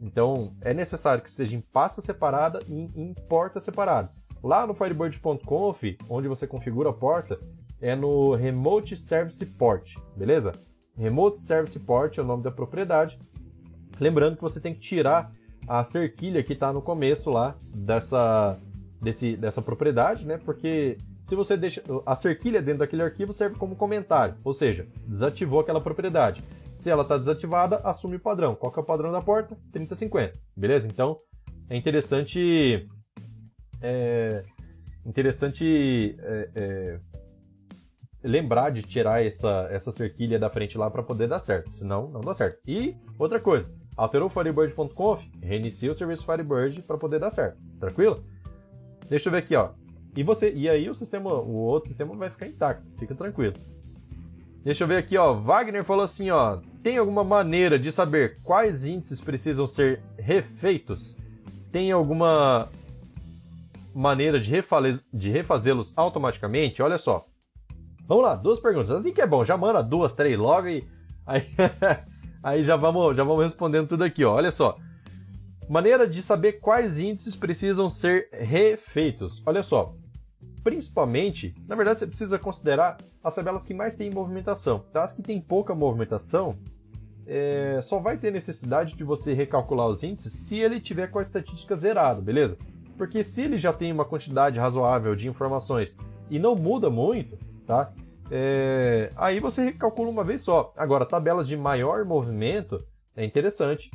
[0.02, 4.10] Então, é necessário que esteja em pasta separada e em porta separada.
[4.42, 7.38] Lá no Firebird.conf, onde você configura a porta,
[7.80, 10.52] é no Remote Service Port, beleza?
[10.98, 13.18] Remote Service Port é o nome da propriedade.
[13.98, 15.32] Lembrando que você tem que tirar
[15.66, 18.58] a cerquilha que está no começo lá dessa,
[19.00, 20.36] desse, dessa propriedade, né?
[20.36, 25.60] Porque Se você deixa a cerquilha dentro daquele arquivo serve como comentário, ou seja, desativou
[25.60, 26.44] aquela propriedade.
[26.78, 28.54] Se ela está desativada, assume o padrão.
[28.54, 29.56] Qual que é o padrão da porta?
[29.72, 30.38] 3050.
[30.54, 30.86] Beleza?
[30.86, 31.16] Então
[31.70, 32.86] é interessante
[33.80, 34.44] é
[35.06, 37.00] interessante é, é,
[38.22, 42.20] lembrar de tirar essa, essa cerquilha da frente lá para poder dar certo, senão não
[42.20, 42.58] dá certo.
[42.68, 47.56] E outra coisa, alterou o Firebird.conf, reinicia o serviço Firebird para poder dar certo.
[47.80, 48.22] Tranquilo?
[49.08, 49.70] Deixa eu ver aqui, ó.
[50.16, 53.54] E você, e aí o sistema, o outro sistema vai ficar intacto, fica tranquilo.
[54.64, 55.34] Deixa eu ver aqui, ó.
[55.34, 56.58] Wagner falou assim, ó.
[56.82, 61.16] Tem alguma maneira de saber quais índices precisam ser refeitos?
[61.70, 62.70] Tem alguma
[63.94, 64.52] maneira de,
[65.12, 66.82] de refazê-los automaticamente?
[66.82, 67.26] Olha só.
[68.06, 68.90] Vamos lá, duas perguntas.
[68.90, 70.86] Assim que é bom, já manda duas, três logo e
[71.26, 71.42] aí,
[72.42, 74.34] aí já vamos, já vamos respondendo tudo aqui, ó.
[74.34, 74.78] Olha só.
[75.68, 79.42] Maneira de saber quais índices precisam ser refeitos.
[79.46, 79.94] Olha só.
[80.64, 84.82] Principalmente, na verdade, você precisa considerar as tabelas que mais têm movimentação.
[84.92, 85.04] Tá?
[85.04, 86.56] As que têm pouca movimentação,
[87.26, 91.22] é, só vai ter necessidade de você recalcular os índices se ele tiver com a
[91.22, 92.58] estatística zerada, beleza?
[92.96, 95.96] Porque se ele já tem uma quantidade razoável de informações
[96.30, 97.92] e não muda muito, tá?
[98.30, 100.72] É, aí você recalcula uma vez só.
[100.76, 102.82] Agora, tabelas de maior movimento
[103.14, 103.90] é interessante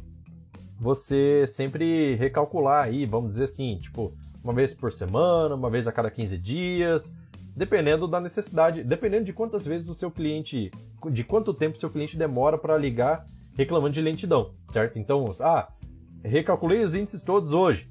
[0.79, 5.91] você sempre recalcular aí, vamos dizer assim, tipo, uma vez por semana, uma vez a
[5.91, 7.13] cada 15 dias,
[7.56, 10.71] dependendo da necessidade, dependendo de quantas vezes o seu cliente,
[11.12, 14.97] de quanto tempo o seu cliente demora para ligar reclamando de lentidão, certo?
[14.97, 15.67] Então, ah,
[16.23, 17.89] recalculei os índices todos hoje.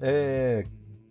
[0.00, 0.64] É,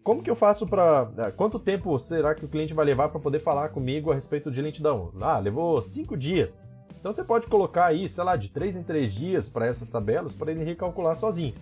[0.03, 1.11] como que eu faço para.
[1.17, 4.49] É, quanto tempo será que o cliente vai levar para poder falar comigo a respeito
[4.49, 5.11] de lentidão?
[5.19, 6.57] Ah, levou cinco dias.
[6.99, 10.33] Então você pode colocar aí, sei lá, de três em três dias para essas tabelas
[10.33, 11.53] para ele recalcular sozinho.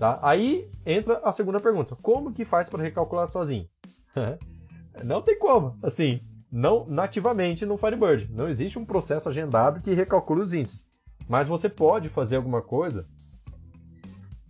[0.00, 0.18] Tá?
[0.22, 3.68] Aí entra a segunda pergunta: como que faz para recalcular sozinho?
[5.04, 8.32] não tem como, assim, não nativamente no Firebird.
[8.32, 10.88] Não existe um processo agendado que recalcule os índices.
[11.28, 13.06] Mas você pode fazer alguma coisa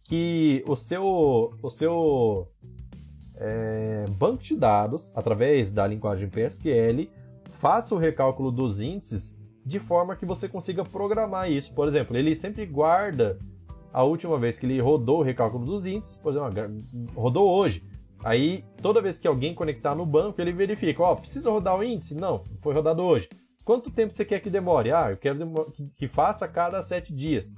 [0.05, 2.49] que o seu, o seu
[3.35, 7.11] é, banco de dados, através da linguagem PSQL,
[7.51, 9.37] faça o recálculo dos índices
[9.67, 11.75] de forma que você consiga programar isso.
[11.75, 13.37] Por exemplo, ele sempre guarda
[13.93, 16.79] a última vez que ele rodou o recálculo dos índices, por exemplo,
[17.15, 17.83] rodou hoje.
[18.23, 21.83] Aí, toda vez que alguém conectar no banco, ele verifica, ó, oh, precisa rodar o
[21.83, 22.15] índice?
[22.15, 23.29] Não, foi rodado hoje.
[23.65, 24.93] Quanto tempo você quer que demore?
[24.93, 27.53] Ah, eu quero que faça a cada sete dias.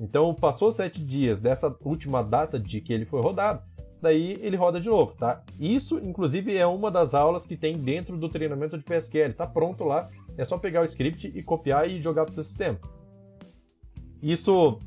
[0.00, 3.62] Então, passou sete dias dessa última data de que ele foi rodado,
[4.00, 5.42] daí ele roda de novo, tá?
[5.58, 9.32] Isso, inclusive, é uma das aulas que tem dentro do treinamento de PSQL.
[9.34, 12.44] Tá pronto lá, é só pegar o script e copiar e jogar para o seu
[12.44, 12.78] sistema.
[14.22, 14.78] Isso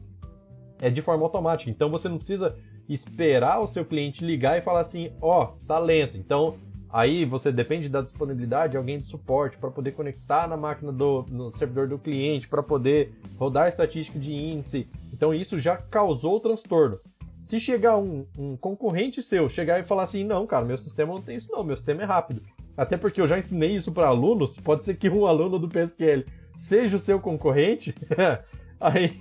[0.81, 2.57] é de forma automática, então você não precisa
[2.89, 6.17] esperar o seu cliente ligar e falar assim, ó, oh, tá lento.
[6.17, 6.55] Então,
[6.89, 11.23] aí você depende da disponibilidade de alguém de suporte para poder conectar na máquina do
[11.29, 14.89] no servidor do cliente, para poder rodar estatística de índice.
[15.13, 16.99] Então, isso já causou transtorno.
[17.43, 21.21] Se chegar um, um, concorrente seu, chegar e falar assim, não, cara, meu sistema não
[21.21, 22.41] tem isso não, meu sistema é rápido.
[22.77, 26.23] Até porque eu já ensinei isso para alunos, pode ser que um aluno do PSQL
[26.55, 27.95] seja o seu concorrente,
[28.79, 29.19] aí,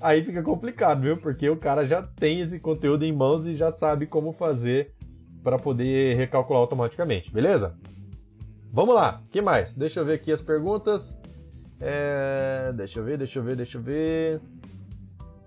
[0.00, 1.16] aí fica complicado, viu?
[1.16, 4.92] Porque o cara já tem esse conteúdo em mãos e já sabe como fazer
[5.42, 7.76] para poder recalcular automaticamente, beleza?
[8.72, 9.74] Vamos lá, que mais?
[9.74, 11.20] Deixa eu ver aqui as perguntas.
[11.80, 12.72] É...
[12.76, 14.40] Deixa eu ver, deixa eu ver, deixa eu ver.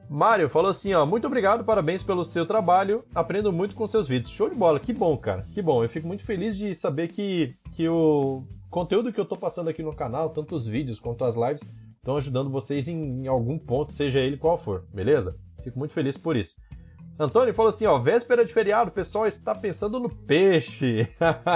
[0.10, 4.32] Mário falou assim, ó, muito obrigado, parabéns pelo seu trabalho, aprendo muito com seus vídeos.
[4.32, 5.84] Show de bola, que bom, cara, que bom.
[5.84, 9.82] Eu fico muito feliz de saber que, que o conteúdo que eu tô passando aqui
[9.82, 11.64] no canal, tanto os vídeos quanto as lives,
[12.04, 15.38] estão ajudando vocês em, em algum ponto, seja ele qual for, beleza?
[15.64, 16.58] Fico muito feliz por isso.
[17.18, 21.08] Antônio falou assim, ó, véspera de feriado, o pessoal está pensando no peixe.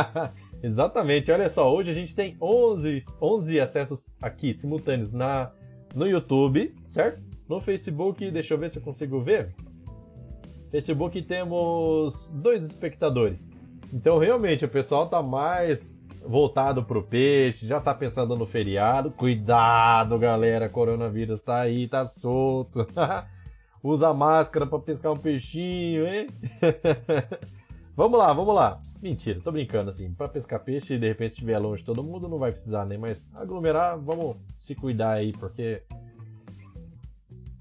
[0.63, 5.51] Exatamente, olha só, hoje a gente tem 11, 11 acessos aqui simultâneos na,
[5.93, 7.21] no YouTube, certo?
[7.47, 9.53] No Facebook, deixa eu ver se eu consigo ver.
[10.71, 13.49] Facebook temos dois espectadores.
[13.93, 15.96] Então, realmente, o pessoal tá mais
[16.27, 19.11] voltado pro peixe, já tá pensando no feriado.
[19.11, 22.85] Cuidado, galera, coronavírus tá aí, tá solto.
[23.81, 26.27] Usa máscara para pescar um peixinho, hein?
[27.95, 28.81] vamos lá, vamos lá.
[29.01, 30.11] Mentira, tô brincando assim.
[30.13, 32.97] Para pescar peixe, de repente, estiver longe todo mundo, não vai precisar, né?
[32.97, 35.83] Mas aglomerar, vamos se cuidar aí, porque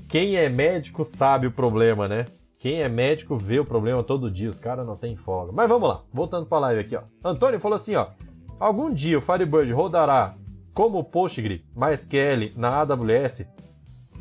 [0.09, 2.25] quem é médico sabe o problema, né?
[2.59, 5.53] Quem é médico vê o problema todo dia, os caras não tem folga.
[5.53, 7.03] Mas vamos lá, voltando para a live aqui, ó.
[7.23, 8.09] Antônio falou assim, ó:
[8.59, 10.35] "Algum dia o Firebird rodará
[10.73, 13.47] como Postgre MySQL na AWS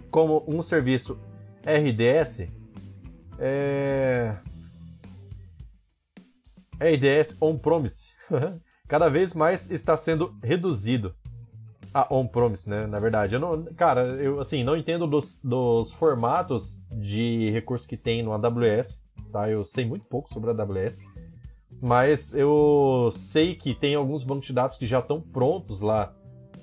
[0.10, 1.20] como um serviço
[1.66, 2.48] RDS
[3.40, 4.36] é...
[6.80, 8.14] RDS on-premise.
[8.88, 11.16] cada vez mais está sendo reduzido.
[11.94, 12.86] a on-promise, né?
[12.88, 17.96] Na verdade, eu não, cara, eu assim não entendo dos, dos formatos de recursos que
[17.96, 19.50] tem no AWS, tá?
[19.50, 21.00] Eu sei muito pouco sobre a AWS,
[21.82, 26.14] mas eu sei que tem alguns bancos de dados que já estão prontos lá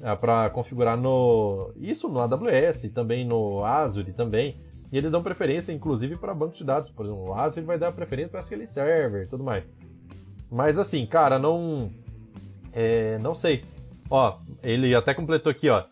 [0.03, 4.61] é, para configurar no isso no AWS, também no Azure também.
[4.90, 6.90] E eles dão preferência, inclusive, para banco de dados.
[6.90, 9.72] Por exemplo, o Azure vai dar preferência para SQL Server e tudo mais.
[10.51, 11.90] Mas assim, cara, não.
[12.72, 13.64] É, não sei.
[14.11, 15.85] Ó, ele até completou aqui, ó.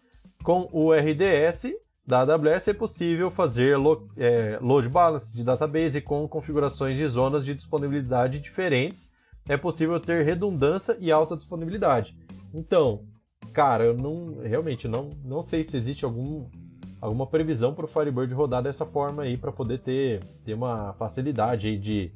[0.43, 1.73] Com o RDS
[2.11, 7.45] da AWS é possível fazer lo, é, load balance de database com configurações de zonas
[7.45, 9.13] de disponibilidade diferentes.
[9.49, 12.17] É possível ter redundância e alta disponibilidade.
[12.53, 13.05] Então,
[13.53, 16.49] cara, eu não realmente não, não sei se existe algum
[17.01, 21.69] alguma previsão para o Firebird rodar dessa forma aí para poder ter, ter uma facilidade
[21.69, 22.13] aí de,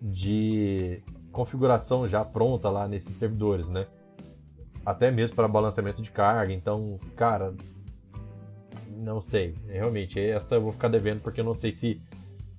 [0.00, 3.86] de configuração já pronta lá nesses servidores, né?
[4.86, 6.52] Até mesmo para balanceamento de carga.
[6.52, 7.54] Então, cara,
[8.98, 9.54] não sei.
[9.66, 12.00] Realmente, essa eu vou ficar devendo porque eu não sei se,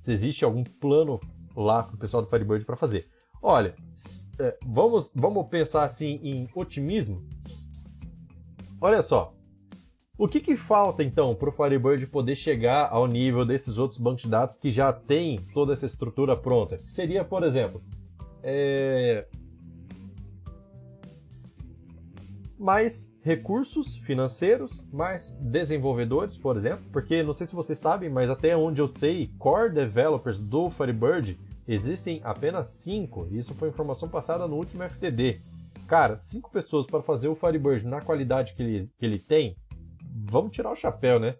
[0.02, 1.20] se existe algum plano
[1.56, 3.08] lá para o pessoal do Firebird para fazer.
[3.42, 3.76] Olha,
[4.40, 7.24] é, vamos, vamos pensar assim em otimismo.
[8.82, 9.34] Olha só,
[10.18, 14.24] o que, que falta então para o Firebird poder chegar ao nível desses outros bancos
[14.24, 16.78] de dados que já tem toda essa estrutura pronta?
[16.78, 17.82] Seria, por exemplo,
[18.44, 19.26] é...
[22.60, 28.56] mais recursos financeiros, mais desenvolvedores, por exemplo, porque não sei se vocês sabem, mas até
[28.56, 33.28] onde eu sei, core developers do Firebird existem apenas cinco.
[33.32, 35.42] Isso foi informação passada no último FTD.
[35.88, 39.56] Cara, cinco pessoas para fazer o Firebird na qualidade que ele, que ele tem,
[40.30, 41.36] vamos tirar o chapéu, né?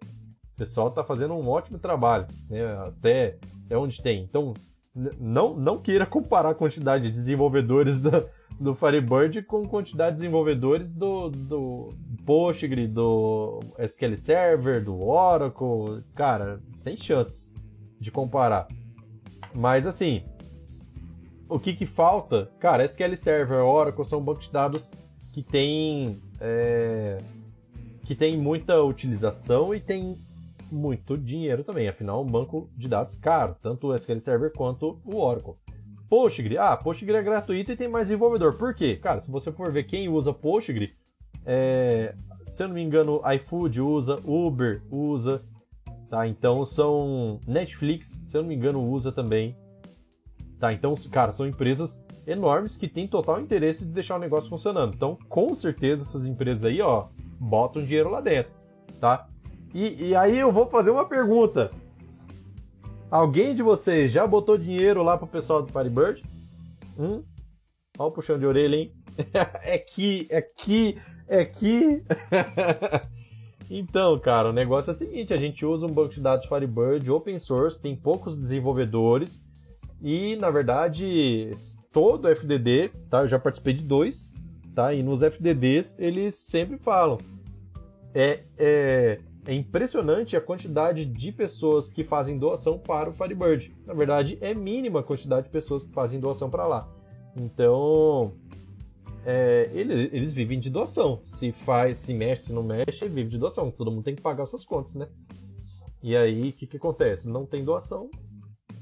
[0.54, 2.64] O pessoal tá fazendo um ótimo trabalho, né?
[2.86, 3.36] Até
[3.68, 4.22] é onde tem.
[4.22, 4.54] Então,
[4.94, 8.10] não, não queira comparar a quantidade de desenvolvedores do,
[8.60, 11.94] do Firebird com quantidade de desenvolvedores do, do
[12.26, 16.04] Postgre, do SQL Server, do Oracle.
[16.14, 17.50] Cara, sem chance
[17.98, 18.68] de comparar.
[19.54, 20.22] Mas assim,
[21.48, 22.50] o que, que falta?
[22.60, 24.90] Cara, SQL Server, Oracle são bancos de dados
[25.32, 27.16] que tem é,
[28.04, 30.18] que tem muita utilização e tem
[30.70, 31.88] muito dinheiro também.
[31.88, 35.54] Afinal, um banco de dados caro, tanto o SQL Server quanto o Oracle.
[36.10, 38.56] Postgre, ah, Postgre é gratuito e tem mais desenvolvedor.
[38.56, 38.96] Por quê?
[38.96, 40.92] Cara, se você for ver quem usa Postgre,
[41.46, 45.40] é, se eu não me engano, iFood usa, Uber usa,
[46.10, 46.26] tá?
[46.26, 49.56] Então são Netflix, se eu não me engano, usa também.
[50.58, 54.94] Tá, então, cara, são empresas enormes que têm total interesse de deixar o negócio funcionando.
[54.94, 57.06] Então, com certeza, essas empresas aí, ó,
[57.38, 58.52] botam dinheiro lá dentro,
[59.00, 59.28] tá?
[59.72, 61.70] E, e aí eu vou fazer uma pergunta.
[63.10, 66.22] Alguém de vocês já botou dinheiro lá pro pessoal do Firebird?
[66.96, 67.24] Hum?
[67.98, 68.92] Olha o puxão de orelha, hein?
[69.62, 70.96] é que, é que,
[71.26, 72.02] é que.
[73.68, 77.10] então, cara, o negócio é o seguinte: a gente usa um banco de dados Firebird
[77.10, 79.42] open source, tem poucos desenvolvedores
[80.00, 81.50] e, na verdade,
[81.92, 83.22] todo FDD, tá?
[83.22, 84.32] Eu já participei de dois,
[84.72, 84.94] tá?
[84.94, 87.18] E nos FDDs eles sempre falam.
[88.14, 93.74] É, é, é impressionante a quantidade de pessoas que fazem doação para o Firebird.
[93.86, 96.88] Na verdade, é mínima a quantidade de pessoas que fazem doação para lá.
[97.40, 98.32] Então,
[99.24, 101.20] é, eles, vivem de doação.
[101.24, 103.70] Se faz, se mexe, se não mexe, vive de doação.
[103.70, 105.08] Todo mundo tem que pagar suas contas, né?
[106.02, 107.28] E aí, o que, que acontece?
[107.28, 108.10] Não tem doação,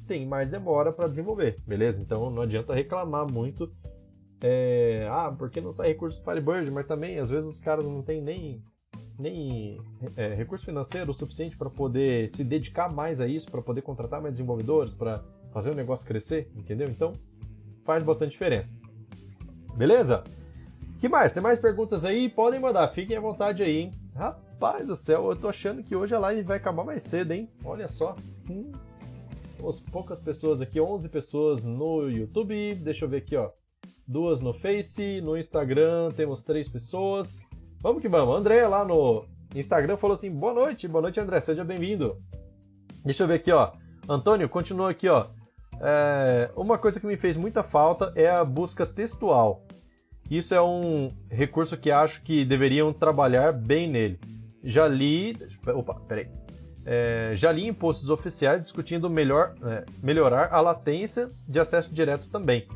[0.07, 2.01] tem mais demora para desenvolver, beleza?
[2.01, 3.71] Então não adianta reclamar muito
[4.41, 8.03] é, ah, porque não sai recurso do Firebird, mas também às vezes os caras não
[8.03, 8.63] têm nem,
[9.19, 9.81] nem
[10.17, 14.21] é, recurso financeiro o suficiente para poder se dedicar mais a isso, para poder contratar
[14.21, 16.89] mais desenvolvedores, para fazer o negócio crescer, entendeu?
[16.89, 17.13] Então
[17.85, 18.79] faz bastante diferença.
[19.75, 20.23] Beleza?
[20.99, 21.33] que mais?
[21.33, 22.29] Tem mais perguntas aí?
[22.29, 23.93] Podem mandar, fiquem à vontade aí, hein?
[24.15, 27.49] Rapaz do céu, eu tô achando que hoje a live vai acabar mais cedo, hein?
[27.65, 28.17] Olha só.
[28.51, 28.73] Hum,
[29.57, 32.75] temos poucas pessoas aqui, 11 pessoas no YouTube.
[32.75, 33.51] Deixa eu ver aqui, ó
[34.09, 37.41] duas no Face, no Instagram temos três pessoas.
[37.81, 38.37] Vamos que vamos.
[38.37, 39.25] André lá no
[39.55, 42.17] Instagram falou assim: boa noite, boa noite, André, seja bem-vindo.
[43.05, 43.73] Deixa eu ver aqui, ó.
[44.09, 45.27] Antônio, continua aqui, ó.
[45.81, 49.65] É, uma coisa que me fez muita falta é a busca textual.
[50.29, 54.19] Isso é um recurso que acho que deveriam trabalhar bem nele.
[54.65, 55.37] Já li.
[55.67, 56.29] Opa, peraí.
[56.85, 62.29] É, já li em posts oficiais discutindo melhor, é, melhorar a latência de acesso direto
[62.29, 62.67] também.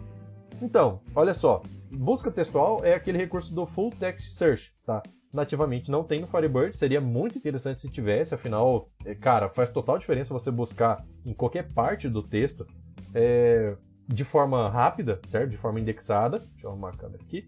[0.60, 1.62] Então, olha só,
[1.92, 5.02] busca textual é aquele recurso do Full Text Search, tá?
[5.32, 9.98] Nativamente não tem no Firebird, seria muito interessante se tivesse, afinal, é, cara, faz total
[9.98, 12.66] diferença você buscar em qualquer parte do texto
[13.14, 13.76] é,
[14.06, 15.50] de forma rápida, certo?
[15.50, 16.38] De forma indexada.
[16.38, 17.46] Deixa eu arrumar a câmera aqui.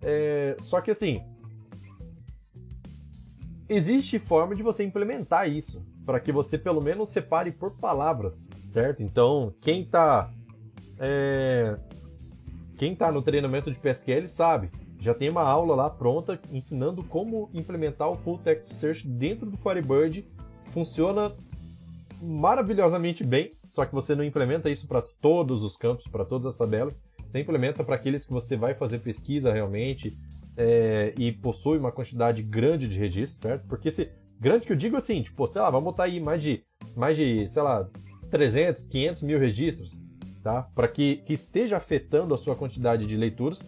[0.00, 1.22] É, só que assim,
[3.68, 9.02] existe forma de você implementar isso para que você pelo menos separe por palavras, certo?
[9.02, 10.32] Então, quem está
[10.98, 11.78] é,
[12.78, 14.70] quem tá no treinamento de PSQL sabe,
[15.00, 19.56] já tem uma aula lá pronta ensinando como implementar o Full Text Search dentro do
[19.56, 20.24] Firebird.
[20.72, 21.32] Funciona
[22.22, 26.56] maravilhosamente bem, só que você não implementa isso para todos os campos, para todas as
[26.56, 27.02] tabelas.
[27.26, 30.16] Você implementa para aqueles que você vai fazer pesquisa realmente
[30.56, 33.66] é, e possui uma quantidade grande de registros, certo?
[33.66, 34.10] Porque se
[34.40, 36.62] grande que eu digo assim, tipo, sei lá, vamos botar aí mais de
[36.96, 37.88] mais de, sei lá,
[38.30, 40.00] 300, 500 mil registros,
[40.48, 40.62] tá?
[40.74, 43.62] Para que, que esteja afetando a sua quantidade de leituras.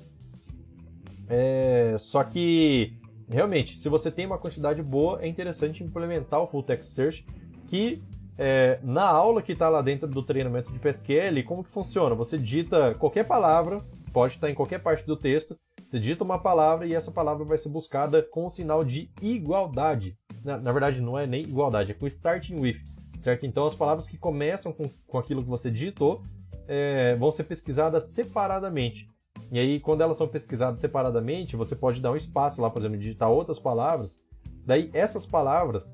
[1.28, 2.94] É, só que
[3.28, 7.26] realmente, se você tem uma quantidade boa, é interessante implementar o Full Text Search,
[7.66, 8.02] que
[8.38, 12.14] é, na aula que está lá dentro do treinamento de PSQL, como que funciona?
[12.14, 15.54] Você digita qualquer palavra, pode estar em qualquer parte do texto,
[15.86, 20.16] você digita uma palavra e essa palavra vai ser buscada com o sinal de igualdade.
[20.42, 22.80] Na, na verdade, não é nem igualdade, é com starting with,
[23.20, 23.44] certo?
[23.44, 26.22] Então, as palavras que começam com, com aquilo que você digitou
[26.70, 29.10] é, vão ser pesquisadas separadamente.
[29.50, 32.96] E aí, quando elas são pesquisadas separadamente, você pode dar um espaço lá, por exemplo,
[32.96, 34.22] digitar outras palavras.
[34.64, 35.92] Daí, essas palavras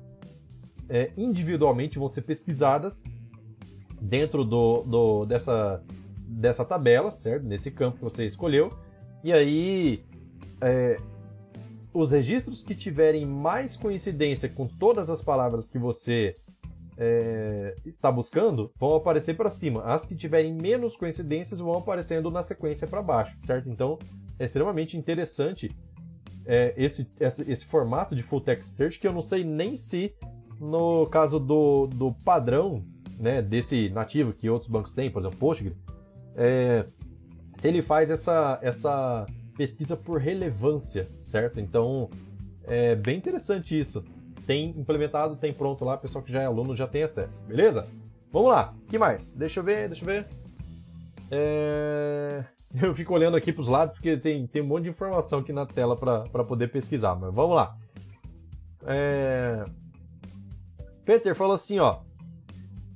[0.87, 3.01] é, individualmente vão ser pesquisadas
[3.99, 5.83] dentro do, do, dessa,
[6.27, 7.43] dessa tabela, certo?
[7.43, 8.71] Nesse campo que você escolheu.
[9.23, 10.05] E aí,
[10.61, 10.97] é,
[11.91, 16.35] os registros que tiverem mais coincidência com todas as palavras que você
[16.97, 19.83] é, tá buscando vão aparecer para cima.
[19.83, 23.69] As que tiverem menos coincidências vão aparecendo na sequência para baixo, certo?
[23.69, 23.97] Então,
[24.39, 25.71] é extremamente interessante
[26.45, 30.13] é, esse, esse, esse, formato de full text search que eu não sei nem se
[30.59, 32.83] no caso do, do padrão
[33.19, 35.75] né, desse nativo que outros bancos têm, por exemplo, Postgre,
[36.35, 36.85] é,
[37.53, 39.25] se ele faz essa, essa
[39.55, 41.59] pesquisa por relevância, certo?
[41.59, 42.09] Então,
[42.63, 44.03] é bem interessante isso.
[44.47, 47.85] Tem implementado, tem pronto lá, pessoal que já é aluno já tem acesso, beleza?
[48.31, 49.35] Vamos lá, que mais?
[49.35, 50.27] Deixa eu ver, deixa eu ver.
[51.29, 52.45] É...
[52.81, 55.51] Eu fico olhando aqui para os lados porque tem, tem um monte de informação aqui
[55.51, 57.75] na tela para poder pesquisar, mas vamos lá.
[58.85, 59.65] É...
[61.05, 61.99] Peter falou assim, ó.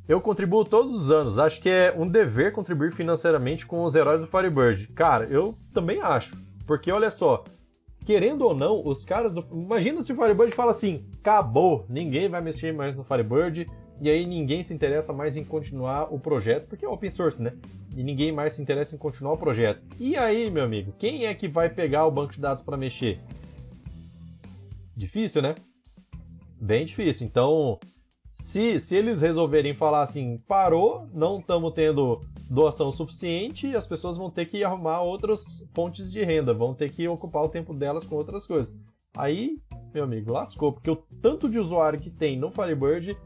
[0.07, 1.39] Eu contribuo todos os anos.
[1.39, 4.87] Acho que é um dever contribuir financeiramente com os heróis do Firebird.
[4.87, 6.35] Cara, eu também acho.
[6.67, 7.45] Porque olha só,
[8.05, 9.41] querendo ou não, os caras do.
[9.51, 13.67] Imagina se o Firebird fala assim: acabou, ninguém vai mexer mais no Firebird.
[13.99, 17.53] E aí ninguém se interessa mais em continuar o projeto, porque é open source, né?
[17.95, 19.79] E ninguém mais se interessa em continuar o projeto.
[19.99, 23.19] E aí, meu amigo, quem é que vai pegar o banco de dados para mexer?
[24.97, 25.53] Difícil, né?
[26.59, 27.27] Bem difícil.
[27.27, 27.79] Então,
[28.33, 32.21] se, se eles resolverem falar assim, parou, não estamos tendo
[32.51, 37.07] doação suficiente, as pessoas vão ter que arrumar outras fontes de renda, vão ter que
[37.07, 38.77] ocupar o tempo delas com outras coisas.
[39.15, 39.57] Aí,
[39.93, 43.17] meu amigo, lascou, porque o tanto de usuário que tem no Firebird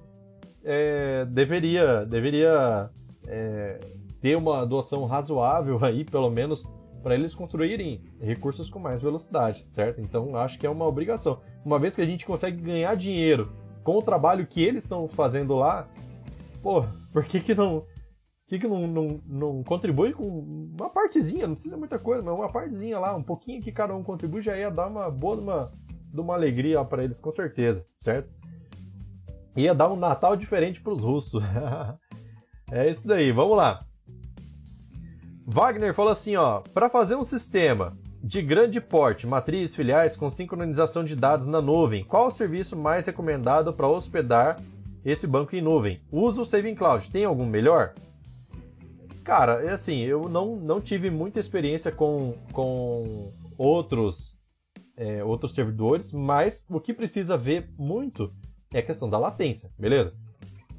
[0.64, 2.92] é, deveria, deveria
[3.28, 3.80] é,
[4.22, 6.64] ter uma doação razoável aí, pelo menos,
[7.02, 10.02] para eles construírem recursos com mais velocidade, certo?
[10.02, 11.42] Então, acho que é uma obrigação.
[11.64, 13.52] Uma vez que a gente consegue ganhar dinheiro
[13.84, 15.88] com o trabalho que eles estão fazendo lá,
[16.62, 17.86] pô, por que que não,
[18.48, 20.28] que que não, não, não contribui com
[20.78, 24.04] uma partezinha, não precisa muita coisa, mas uma partezinha lá, um pouquinho que cada um
[24.04, 25.72] contribui já ia dar uma boa, uma,
[26.14, 28.30] de uma alegria para eles, com certeza, certo?
[29.56, 31.42] Ia dar um Natal diferente para os russos.
[32.72, 33.84] é isso daí, vamos lá.
[35.48, 41.04] Wagner falou assim, ó, para fazer um sistema de grande porte, matriz, filiais com sincronização
[41.04, 42.04] de dados na nuvem.
[42.04, 44.60] Qual o serviço mais recomendado para hospedar
[45.04, 46.02] esse banco em nuvem?
[46.12, 47.10] Usa o Saving Cloud.
[47.12, 47.94] Tem algum melhor?
[49.26, 54.38] Cara, é assim, eu não, não tive muita experiência com, com outros,
[54.96, 58.32] é, outros servidores, mas o que precisa ver muito
[58.74, 60.14] é a questão da latência, beleza?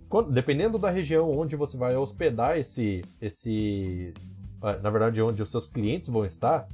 [0.08, 4.14] Quando, dependendo da região onde você vai hospedar esse, esse,
[4.62, 6.66] ah, na verdade, onde os seus clientes vão estar,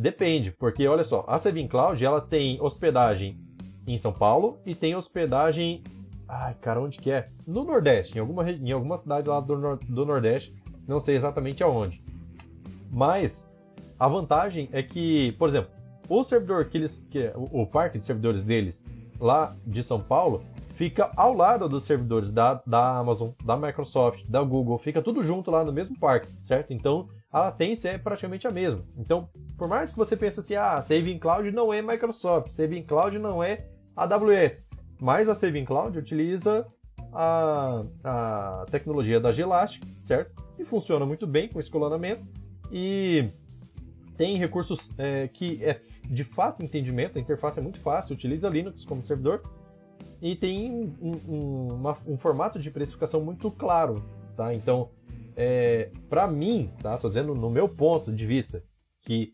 [0.00, 3.38] Depende, porque olha só, a Saving Cloud ela tem hospedagem
[3.86, 5.82] em São Paulo e tem hospedagem.
[6.26, 7.26] Ai, cara, onde que é?
[7.46, 10.54] No Nordeste, em alguma, em alguma cidade lá do, do Nordeste,
[10.86, 12.02] não sei exatamente aonde.
[12.90, 13.48] Mas
[13.98, 15.70] a vantagem é que, por exemplo,
[16.08, 17.06] o servidor que eles.
[17.10, 18.84] Que, é, o, parque de servidores deles
[19.20, 20.42] lá de São Paulo
[20.74, 25.50] fica ao lado dos servidores da, da Amazon, da Microsoft, da Google, fica tudo junto
[25.50, 26.72] lá no mesmo parque, certo?
[26.72, 28.80] Então a latência é praticamente a mesma.
[28.96, 33.18] Então, por mais que você pense assim, ah, Saving Cloud não é Microsoft, Saving Cloud
[33.18, 34.64] não é AWS,
[34.98, 36.66] mas a Saving Cloud utiliza
[37.12, 40.34] a, a tecnologia da Gelastic, certo?
[40.60, 42.22] Que funciona muito bem com escalonamento
[42.70, 43.30] e
[44.18, 48.84] tem recursos é, que é de fácil entendimento, a interface é muito fácil, utiliza Linux
[48.84, 49.40] como servidor
[50.20, 54.04] e tem um, um, uma, um formato de precificação muito claro,
[54.36, 54.52] tá?
[54.52, 54.90] Então,
[55.34, 56.98] é, para mim, tá?
[56.98, 58.62] Tô dizendo no meu ponto de vista
[59.00, 59.32] que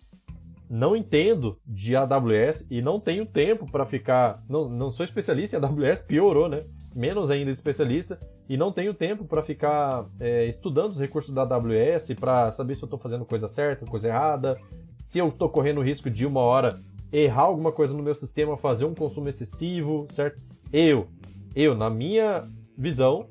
[0.71, 4.45] não entendo de AWS e não tenho tempo para ficar.
[4.49, 6.63] Não, não sou especialista em AWS, piorou, né?
[6.97, 8.19] Menos ainda especialista,
[8.49, 12.83] e não tenho tempo para ficar é, estudando os recursos da AWS para saber se
[12.83, 14.59] eu estou fazendo coisa certa, coisa errada,
[14.99, 16.81] se eu estou correndo o risco de uma hora
[17.13, 20.43] errar alguma coisa no meu sistema, fazer um consumo excessivo, certo?
[20.73, 21.07] Eu,
[21.55, 23.29] eu, na minha visão,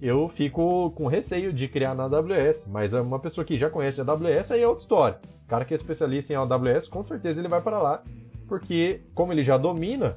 [0.00, 4.00] eu fico com receio de criar na AWS, mas é uma pessoa que já conhece
[4.00, 5.20] a AWS aí é outra história.
[5.44, 8.02] O cara que é especialista em AWS, com certeza ele vai para lá,
[8.48, 10.16] porque como ele já domina,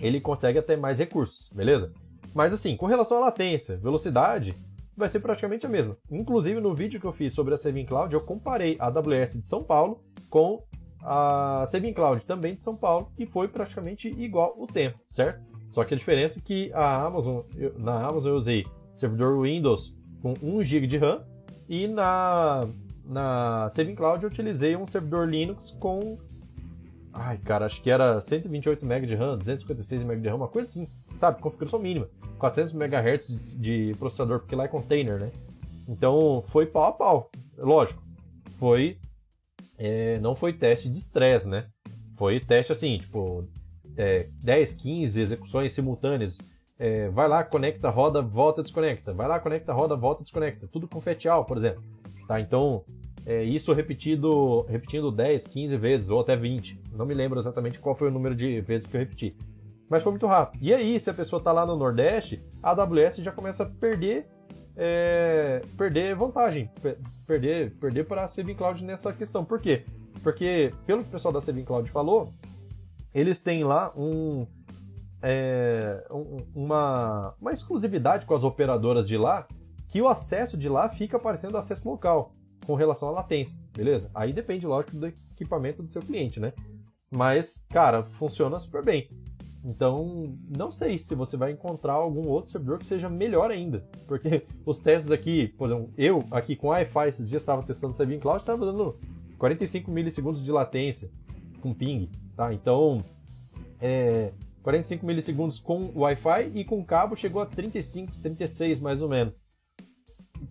[0.00, 1.92] ele consegue até mais recursos, beleza?
[2.34, 4.54] Mas assim, com relação à latência, velocidade,
[4.96, 5.96] vai ser praticamente a mesma.
[6.10, 9.46] Inclusive no vídeo que eu fiz sobre a Saving Cloud, eu comparei a AWS de
[9.46, 10.62] São Paulo com
[11.02, 15.42] a Saving Cloud também de São Paulo e foi praticamente igual o tempo, certo?
[15.70, 18.64] Só que a diferença é que a Amazon, eu, na Amazon eu usei
[18.94, 21.24] servidor Windows com 1 GB de RAM
[21.68, 22.68] e na
[23.04, 26.18] na Saving Cloud eu utilizei um servidor Linux com
[27.12, 30.70] ai, cara, acho que era 128 MB de RAM, 256 MB de RAM, uma coisa
[30.70, 30.88] assim,
[31.22, 35.30] sabe, configuração mínima, 400 MHz de, processador, porque lá é container, né?
[35.88, 38.02] Então foi pau a pau, lógico.
[38.58, 38.98] Foi
[39.78, 41.66] é, não foi teste de estresse, né?
[42.16, 43.48] Foi teste assim, tipo,
[43.96, 46.38] é, 10, 15 execuções simultâneas.
[46.76, 49.12] É, vai lá, conecta, roda, volta, desconecta.
[49.12, 50.66] Vai lá, conecta, roda, volta, desconecta.
[50.66, 51.84] Tudo com fetial, por exemplo.
[52.26, 52.40] Tá?
[52.40, 52.84] Então,
[53.24, 56.80] é, isso repetido, repetindo 10, 15 vezes, ou até 20.
[56.92, 59.36] Não me lembro exatamente qual foi o número de vezes que eu repeti.
[59.92, 60.64] Mas foi muito rápido.
[60.64, 64.26] E aí, se a pessoa está lá no Nordeste, a AWS já começa a perder
[64.74, 66.70] é, perder vantagem,
[67.26, 69.44] perder, perder para a Saving Cloud nessa questão.
[69.44, 69.84] Por quê?
[70.22, 72.32] Porque, pelo que o pessoal da Saving Cloud falou,
[73.12, 74.46] eles têm lá um,
[75.20, 76.02] é,
[76.54, 79.46] uma, uma exclusividade com as operadoras de lá,
[79.90, 82.32] que o acesso de lá fica parecendo acesso local,
[82.64, 84.10] com relação à latência, beleza?
[84.14, 86.54] Aí depende, lógico, do equipamento do seu cliente, né?
[87.10, 89.10] Mas, cara, funciona super bem.
[89.64, 93.86] Então, não sei se você vai encontrar algum outro servidor que seja melhor ainda.
[94.08, 97.96] Porque os testes aqui, por exemplo, eu aqui com Wi-Fi esses dias estava testando o
[97.96, 98.98] Saving Cloud, estava dando
[99.38, 101.10] 45 milissegundos de latência
[101.60, 102.52] com ping, tá?
[102.52, 103.04] Então,
[103.80, 104.32] é,
[104.64, 109.44] 45 milissegundos com Wi-Fi e com cabo chegou a 35, 36 mais ou menos.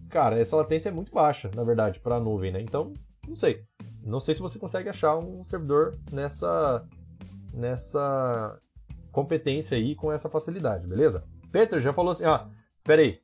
[0.09, 2.61] Cara, essa latência é muito baixa, na verdade, para a nuvem, né?
[2.61, 2.93] Então,
[3.27, 3.65] não sei.
[4.03, 6.87] Não sei se você consegue achar um servidor nessa
[7.53, 8.57] nessa
[9.11, 11.23] competência aí com essa facilidade, beleza?
[11.51, 12.45] Peter já falou assim, ó,
[12.83, 13.19] peraí.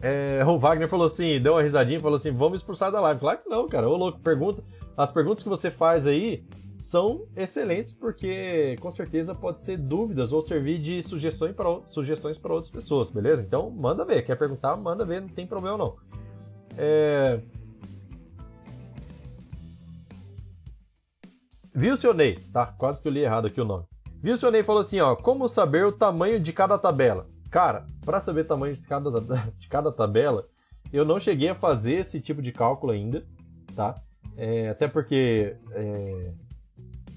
[0.00, 3.20] É, o Wagner falou assim, deu uma risadinha falou assim, vamos expulsar da live.
[3.20, 3.88] Claro que não, cara.
[3.88, 4.62] Ô louco, pergunta.
[4.96, 6.44] As perguntas que você faz aí
[6.78, 12.52] são excelentes porque com certeza pode ser dúvidas ou servir de sugestões para, sugestões para
[12.52, 13.42] outras pessoas, beleza?
[13.42, 14.22] Então manda ver.
[14.22, 15.96] Quer perguntar, manda ver, não tem problema não.
[16.76, 17.40] É...
[21.74, 22.38] Viu, seu Ney?
[22.52, 23.84] Tá, quase que eu li errado aqui o nome.
[24.24, 27.26] Vilsionei falou assim, ó, como saber o tamanho de cada tabela?
[27.50, 29.10] Cara, para saber o tamanho de cada,
[29.60, 30.48] de cada tabela,
[30.90, 33.22] eu não cheguei a fazer esse tipo de cálculo ainda,
[33.76, 33.94] tá?
[34.34, 36.30] É, até porque, é,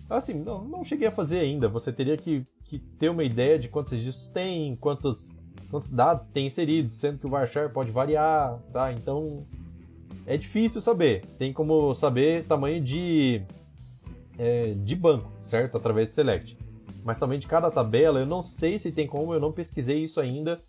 [0.10, 1.70] assim, não, não cheguei a fazer ainda.
[1.70, 5.34] Você teria que, que ter uma ideia de quantos registros tem, quantos,
[5.72, 8.91] quantos dados tem inseridos, sendo que o varchar pode variar, tá?
[8.91, 9.45] Então,
[10.26, 11.24] é difícil saber.
[11.39, 13.43] Tem como saber tamanho de,
[14.38, 15.78] é, de banco, certo?
[15.78, 16.66] Através de Select
[17.08, 18.20] mas também de cada tabela.
[18.20, 20.60] Eu não sei se tem como, eu não pesquisei isso ainda.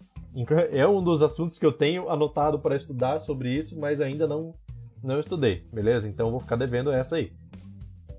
[0.70, 4.54] É um dos assuntos que eu tenho anotado para estudar sobre isso, mas ainda não,
[5.02, 6.08] não estudei, beleza?
[6.08, 7.32] Então vou ficar devendo essa aí.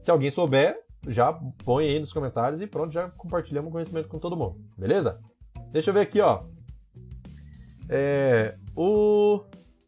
[0.02, 1.32] Se alguém souber, já
[1.64, 5.18] põe aí nos comentários e pronto, já compartilhamos o conhecimento com todo mundo, beleza?
[5.72, 6.44] Deixa eu ver aqui, ó.
[7.88, 9.46] É, o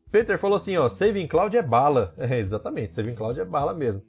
[0.09, 2.13] Peter falou assim, ó, Saving Cloud é bala.
[2.17, 4.01] É, exatamente, Saving Cloud é bala mesmo.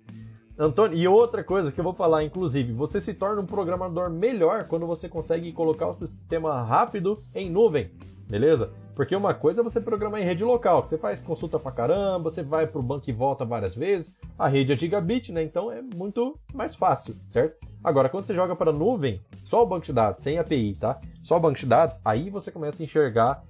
[0.58, 4.64] Antônio, e outra coisa que eu vou falar, inclusive, você se torna um programador melhor
[4.64, 7.90] quando você consegue colocar o sistema rápido em nuvem,
[8.28, 8.70] beleza?
[8.94, 12.28] Porque uma coisa é você programar em rede local, que você faz consulta pra caramba,
[12.28, 15.42] você vai pro banco e volta várias vezes, a rede é gigabit, né?
[15.42, 17.56] Então é muito mais fácil, certo?
[17.82, 21.00] Agora, quando você joga para nuvem, só o banco de dados, sem API, tá?
[21.22, 23.42] Só o banco de dados, aí você começa a enxergar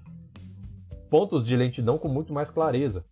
[1.11, 3.05] pontos de lentidão com muito mais clareza.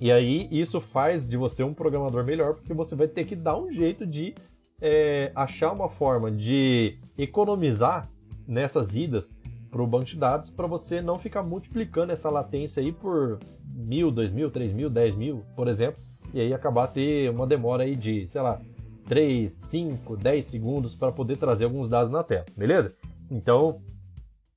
[0.00, 3.58] E aí isso faz de você um programador melhor, porque você vai ter que dar
[3.58, 4.34] um jeito de
[4.80, 8.08] é, achar uma forma de economizar
[8.48, 9.36] nessas idas
[9.70, 14.10] para o banco de dados para você não ficar multiplicando essa latência aí por mil,
[14.10, 17.94] dois mil, três mil, dez mil, por exemplo, e aí acabar ter uma demora aí
[17.94, 18.60] de, sei lá,
[19.06, 22.94] 3, 5, 10 segundos para poder trazer alguns dados na tela, beleza?
[23.30, 23.82] Então,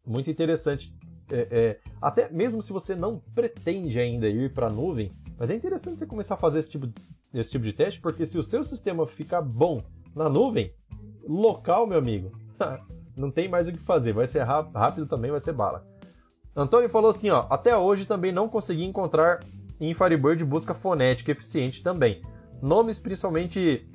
[0.06, 0.94] muito interessante.
[1.32, 5.56] É, é, até mesmo se você não pretende ainda ir para a nuvem, mas é
[5.56, 6.88] interessante você começar a fazer esse tipo,
[7.34, 9.82] esse tipo de teste, porque se o seu sistema ficar bom
[10.16, 10.74] na nuvem,
[11.28, 12.32] local, meu amigo,
[13.16, 14.14] não tem mais o que fazer.
[14.14, 15.86] Vai ser rápido também, vai ser bala.
[16.56, 19.40] Antônio falou assim, ó, até hoje também não consegui encontrar
[19.80, 22.22] em Firebird busca fonética eficiente também.
[22.62, 23.90] Nomes principalmente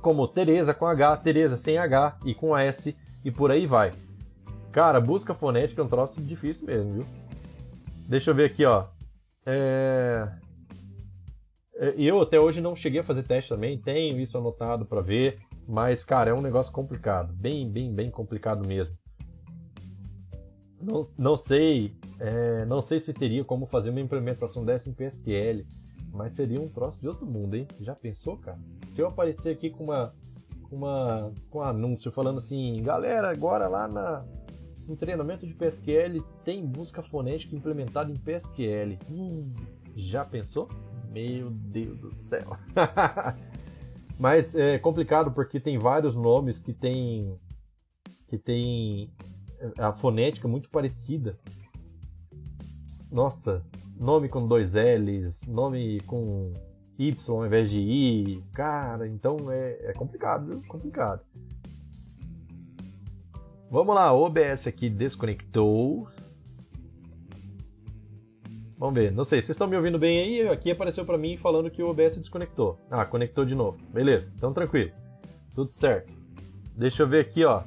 [0.00, 3.90] como Teresa com H, Teresa sem H e com S e por aí vai.
[4.72, 7.06] Cara, busca fonética é um troço difícil mesmo, viu?
[8.08, 8.84] Deixa eu ver aqui, ó.
[9.44, 10.28] É...
[11.78, 15.38] é eu até hoje não cheguei a fazer teste também, tenho isso anotado para ver,
[15.66, 18.94] mas cara, é um negócio complicado, bem, bem, bem complicado mesmo.
[20.80, 25.64] Não, não sei, é, não sei se teria como fazer uma implementação dessa em PSQL,
[26.12, 27.66] mas seria um troço de outro mundo, hein?
[27.80, 28.58] Já pensou, cara?
[28.86, 30.14] Se eu aparecer aqui com uma,
[30.70, 34.24] uma, com um anúncio falando assim, galera, agora lá na,
[34.86, 38.98] no treinamento de PSQL tem busca fonética implementada em PSQL.
[39.10, 39.52] Hum,
[39.94, 40.68] já pensou?
[41.10, 42.56] Meu Deus do céu!
[44.18, 47.38] mas é complicado porque tem vários nomes que tem
[48.28, 49.10] que tem
[49.78, 51.38] a fonética muito parecida.
[53.10, 53.64] Nossa,
[53.98, 56.52] nome com dois L's, nome com
[56.98, 58.44] Y ao invés de I.
[58.52, 60.62] Cara, então é, é complicado?
[60.66, 61.22] Complicado.
[63.70, 66.08] Vamos lá, o OBS aqui desconectou.
[68.78, 70.48] Vamos ver, não sei, vocês estão me ouvindo bem aí?
[70.48, 72.78] Aqui apareceu para mim falando que o OBS desconectou.
[72.88, 73.76] Ah, conectou de novo.
[73.92, 74.92] Beleza, então tranquilo.
[75.52, 76.14] Tudo certo.
[76.76, 77.64] Deixa eu ver aqui, ó.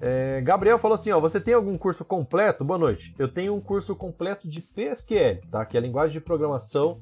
[0.00, 2.64] É, Gabriel falou assim, ó, você tem algum curso completo?
[2.64, 3.14] Boa noite.
[3.16, 5.64] Eu tenho um curso completo de PSQL, tá?
[5.64, 7.00] Que é a linguagem de programação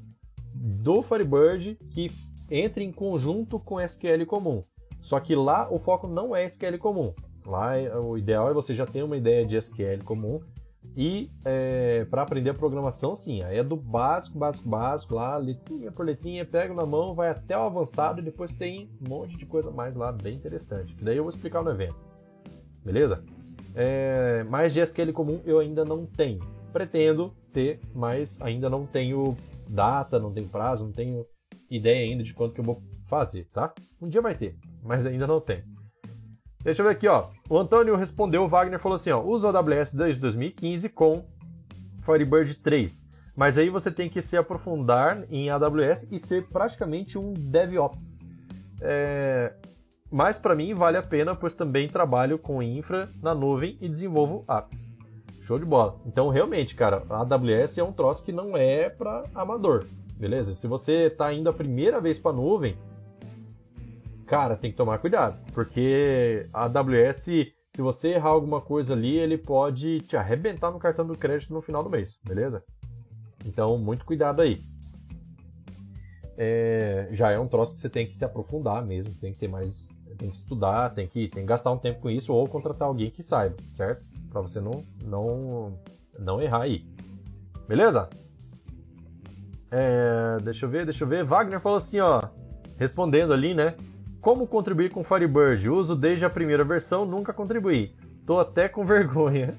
[0.55, 2.11] do Firebird que
[2.51, 4.61] entra em conjunto com SQL comum.
[5.01, 7.15] Só que lá o foco não é SQL comum.
[7.47, 10.41] Lá é, o ideal é você já ter uma ideia de SQL comum
[10.97, 15.91] e é, para aprender a programação, sim, aí é do básico, básico, básico, lá, letrinha
[15.91, 19.47] por letrinha, pega na mão, vai até o avançado e depois tem um monte de
[19.47, 20.95] coisa mais lá bem interessante.
[20.95, 22.15] Que daí eu vou explicar no evento
[22.85, 23.25] beleza?
[23.75, 26.41] É, mas de SQL comum eu ainda não tenho.
[26.73, 29.37] Pretendo ter, mas ainda não tenho
[29.69, 31.27] data, não tenho prazo, não tenho
[31.71, 33.73] ideia ainda de quanto que eu vou fazer, tá?
[34.01, 35.65] Um dia vai ter, mas ainda não tem.
[36.65, 37.29] Deixa eu ver aqui, ó.
[37.51, 41.23] O Antônio respondeu, o Wagner falou assim, ó, uso AWS desde 2015 com
[42.01, 43.05] Firebird 3.
[43.37, 48.25] Mas aí você tem que se aprofundar em AWS e ser praticamente um DevOps.
[48.81, 49.53] É,
[50.11, 54.43] mas para mim vale a pena, pois também trabalho com infra na nuvem e desenvolvo
[54.49, 54.97] apps.
[55.43, 56.01] Show de bola.
[56.07, 59.85] Então, realmente, cara, a AWS é um troço que não é para amador,
[60.17, 60.55] beleza?
[60.55, 62.75] Se você tá indo a primeira vez para nuvem,
[64.35, 69.39] cara, tem que tomar cuidado, porque a AWS, se você errar alguma coisa ali, ele
[69.39, 72.65] pode te arrebentar no cartão do crédito no final do mês, beleza?
[73.47, 74.61] Então, muito cuidado aí.
[76.37, 79.47] É, já é um troço que você tem que se aprofundar mesmo, tem que ter
[79.47, 79.87] mais
[80.19, 83.13] tem que estudar, tem que, tem que gastar um tempo com isso ou contratar alguém
[83.13, 84.05] que saiba, certo?
[84.31, 85.79] Para você não, não,
[86.19, 86.85] não errar aí.
[87.69, 88.09] Beleza?
[89.71, 91.23] É, deixa eu ver, deixa eu ver.
[91.23, 92.21] Wagner falou assim, ó,
[92.77, 93.77] respondendo ali, né?
[94.25, 95.69] Como contribuir com Firebird?
[95.69, 97.95] Uso desde a primeira versão, nunca contribuí.
[98.25, 99.55] Tô até com vergonha.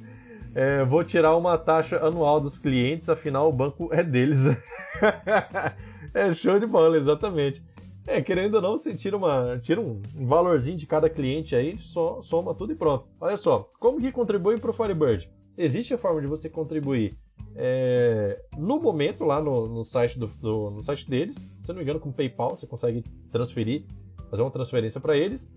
[0.56, 4.40] É, vou tirar uma taxa anual dos clientes, afinal o banco é deles.
[6.16, 7.64] é show de bola, exatamente.
[8.08, 12.20] É, querendo ou não, você tira, uma, tira um valorzinho de cada cliente aí, só,
[12.24, 13.06] soma tudo e pronto.
[13.22, 15.30] Olha só, como que contribui para o Firebird?
[15.56, 17.16] Existe a forma de você contribuir
[17.56, 21.84] é, no momento lá no, no site do, do, no site deles, se não me
[21.84, 23.86] engano, com PayPal você consegue transferir,
[24.30, 25.52] fazer uma transferência para eles.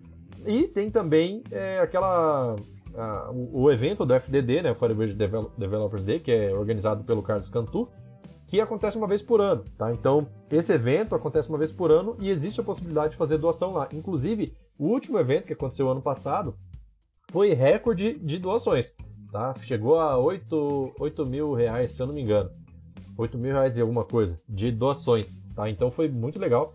[0.46, 2.54] E tem também é, aquela
[2.94, 5.14] a, o, o, evento do FDD, né, Firebird
[5.56, 7.88] Developers Day, que é organizado pelo Carlos Cantu,
[8.46, 9.92] que acontece uma vez por ano, tá?
[9.92, 13.72] Então, esse evento acontece uma vez por ano e existe a possibilidade de fazer doação
[13.74, 13.88] lá.
[13.92, 16.56] Inclusive, o último evento que aconteceu ano passado
[17.30, 18.94] foi recorde de doações,
[19.30, 19.54] tá?
[19.60, 22.50] Chegou a 8, 8 mil reais, se eu não me engano.
[23.18, 25.68] 8 mil reais e alguma coisa de doações, tá?
[25.68, 26.72] Então foi muito legal.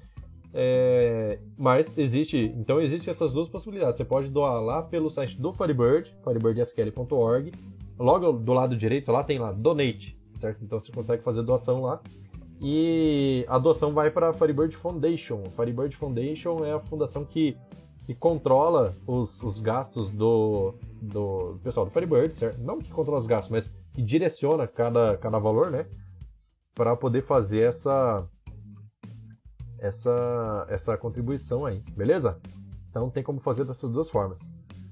[0.55, 1.39] É...
[1.57, 3.97] mas existe, então existe essas duas possibilidades.
[3.97, 7.51] Você pode doar lá pelo site do Firebird, firebirdsql.org.
[7.97, 10.63] Logo do lado direito lá tem lá Donate certo?
[10.63, 12.01] Então você consegue fazer doação lá.
[12.61, 15.43] E a doação vai para a Firebird Foundation.
[15.45, 17.57] A Firebird Foundation é a fundação que,
[18.05, 22.61] que controla os, os gastos do, do pessoal do Firebird, certo?
[22.61, 25.85] Não que controla os gastos, mas que direciona cada, cada valor, né?
[26.73, 28.27] Para poder fazer essa,
[29.83, 32.39] essa, essa contribuição aí, beleza?
[32.89, 34.49] Então tem como fazer dessas duas formas.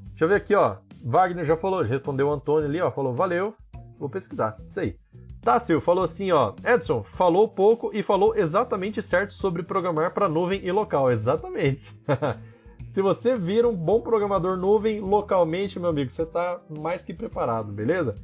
[0.10, 0.76] Deixa eu ver aqui, ó.
[1.04, 2.92] Wagner já falou, respondeu o Antônio ali, ó.
[2.92, 3.56] Falou, valeu,
[3.98, 4.58] vou pesquisar.
[4.68, 4.98] Isso aí.
[5.42, 6.54] Tássio falou assim, ó.
[6.64, 11.10] Edson, falou pouco e falou exatamente certo sobre programar para nuvem e local.
[11.10, 11.98] Exatamente.
[12.90, 17.72] Se você vira um bom programador nuvem localmente, meu amigo, você está mais que preparado,
[17.72, 18.16] beleza?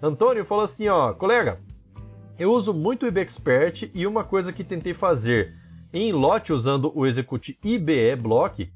[0.00, 1.60] Antônio falou assim, ó, colega,
[2.38, 5.65] eu uso muito o IBExpert e uma coisa que tentei fazer
[5.96, 8.70] em lote usando o Execute IBE Block,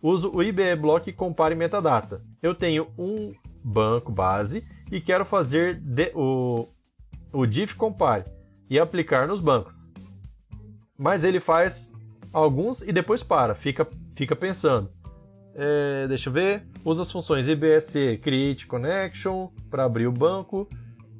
[0.00, 2.22] uso o IBE Block Compare Metadata.
[2.42, 6.66] Eu tenho um banco base e quero fazer de, o,
[7.30, 8.24] o diff compare
[8.70, 9.86] e aplicar nos bancos.
[10.96, 11.92] Mas ele faz
[12.32, 14.90] alguns e depois para, fica, fica pensando.
[15.54, 16.62] É, deixa eu ver.
[16.82, 20.66] Usa as funções IBSC Create Connection para abrir o banco,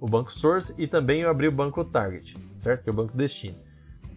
[0.01, 2.85] o banco source e também abrir o banco target, certo?
[2.85, 3.70] Que é o banco destino.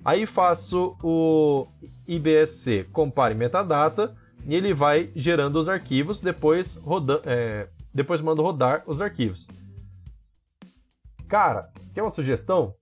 [0.05, 1.65] Aí faço o
[2.07, 4.13] IBSC compare metadata
[4.45, 9.47] e ele vai gerando os arquivos, depois roda, é, depois mando rodar os arquivos.
[11.27, 12.75] Cara, quer uma sugestão?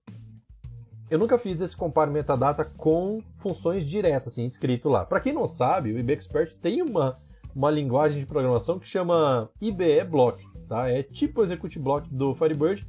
[1.08, 5.04] Eu nunca fiz esse compare metadata com funções diretas, assim, escrito lá.
[5.04, 7.14] Para quem não sabe, o IBExpert tem uma,
[7.54, 10.88] uma linguagem de programação que chama IBE Block, tá?
[10.88, 12.86] É tipo o Execute Block do Firebird,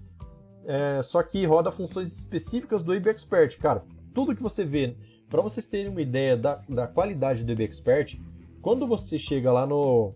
[0.65, 3.57] é, só que roda funções específicas do IBExpert.
[3.59, 3.83] Cara,
[4.13, 4.95] tudo que você vê,
[5.29, 8.19] para vocês terem uma ideia da, da qualidade do IBExpert,
[8.61, 10.13] quando você chega lá no,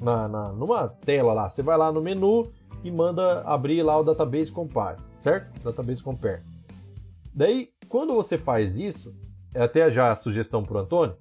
[0.00, 2.50] na, na, numa tela lá, você vai lá no menu
[2.82, 5.60] e manda abrir lá o Database Compare, certo?
[5.62, 6.42] Database Compare.
[7.34, 9.14] Daí, quando você faz isso,
[9.54, 11.16] é até já a sugestão para o Antônio,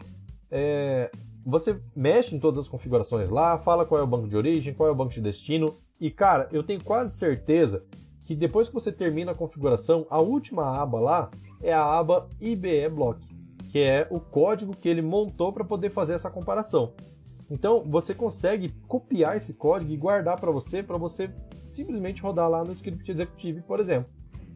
[0.50, 1.12] é,
[1.46, 4.90] você mexe em todas as configurações lá, fala qual é o banco de origem, qual
[4.90, 7.86] é o banco de destino, e cara, eu tenho quase certeza
[8.26, 11.30] que depois que você termina a configuração, a última aba lá
[11.62, 13.24] é a aba IBE Block,
[13.72, 16.94] que é o código que ele montou para poder fazer essa comparação.
[17.50, 21.30] Então você consegue copiar esse código e guardar para você, para você
[21.66, 24.10] simplesmente rodar lá no script executivo, por exemplo.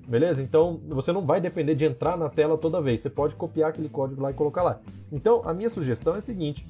[0.07, 0.41] Beleza?
[0.41, 3.01] Então você não vai depender de entrar na tela toda vez.
[3.01, 4.79] Você pode copiar aquele código lá e colocar lá.
[5.11, 6.67] Então a minha sugestão é a seguinte: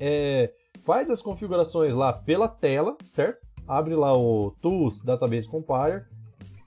[0.00, 0.50] é,
[0.82, 3.45] faz as configurações lá pela tela, certo?
[3.66, 6.06] Abre lá o Tools Database Compiler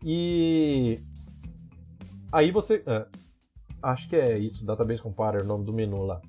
[0.04, 1.00] e
[2.32, 3.06] aí você, é,
[3.82, 6.22] acho que é isso, Database Compiler, o nome do menu lá.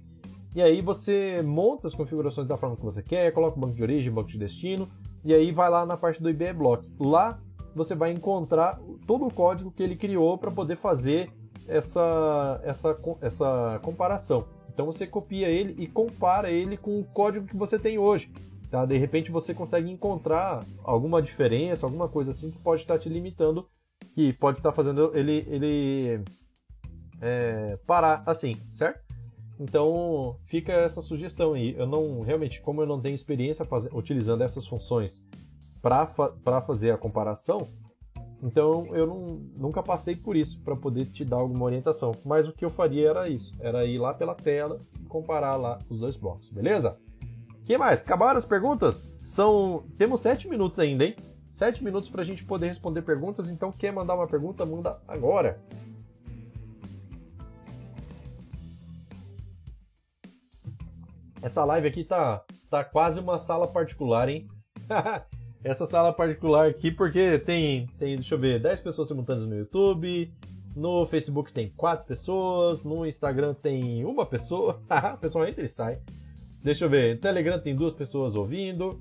[0.54, 3.82] E aí você monta as configurações da forma que você quer, coloca o banco de
[3.82, 4.88] origem, banco de destino,
[5.24, 6.90] e aí vai lá na parte do IBE Block.
[6.98, 7.38] Lá
[7.74, 11.30] você vai encontrar todo o código que ele criou para poder fazer
[11.68, 14.46] essa, essa, essa comparação.
[14.72, 18.32] Então você copia ele e compara ele com o código que você tem hoje.
[18.70, 18.86] Tá?
[18.86, 23.66] De repente você consegue encontrar alguma diferença, alguma coisa assim que pode estar te limitando,
[24.14, 26.24] que pode estar fazendo ele, ele
[27.20, 29.00] é, parar assim, certo?
[29.58, 31.74] Então fica essa sugestão aí.
[31.76, 35.22] Eu não realmente, como eu não tenho experiência utilizando essas funções
[35.82, 36.32] para fa
[36.66, 37.66] fazer a comparação,
[38.42, 42.12] então eu não, nunca passei por isso para poder te dar alguma orientação.
[42.24, 45.78] Mas o que eu faria era isso, era ir lá pela tela e comparar lá
[45.90, 46.96] os dois blocos, beleza?
[47.64, 48.02] Que mais?
[48.02, 49.16] Acabaram as perguntas?
[49.24, 51.16] São temos sete minutos ainda, hein?
[51.52, 53.50] Sete minutos para a gente poder responder perguntas.
[53.50, 55.60] Então quer mandar uma pergunta, manda agora.
[61.42, 64.46] Essa live aqui tá, tá quase uma sala particular, hein?
[65.64, 70.32] Essa sala particular aqui, porque tem, tem, deixa eu ver, 10 pessoas simultâneas no YouTube,
[70.74, 74.82] no Facebook tem 4 pessoas, no Instagram tem uma pessoa,
[75.14, 76.00] o pessoal entra e sai.
[76.62, 79.00] Deixa eu ver, Telegram tem duas pessoas ouvindo,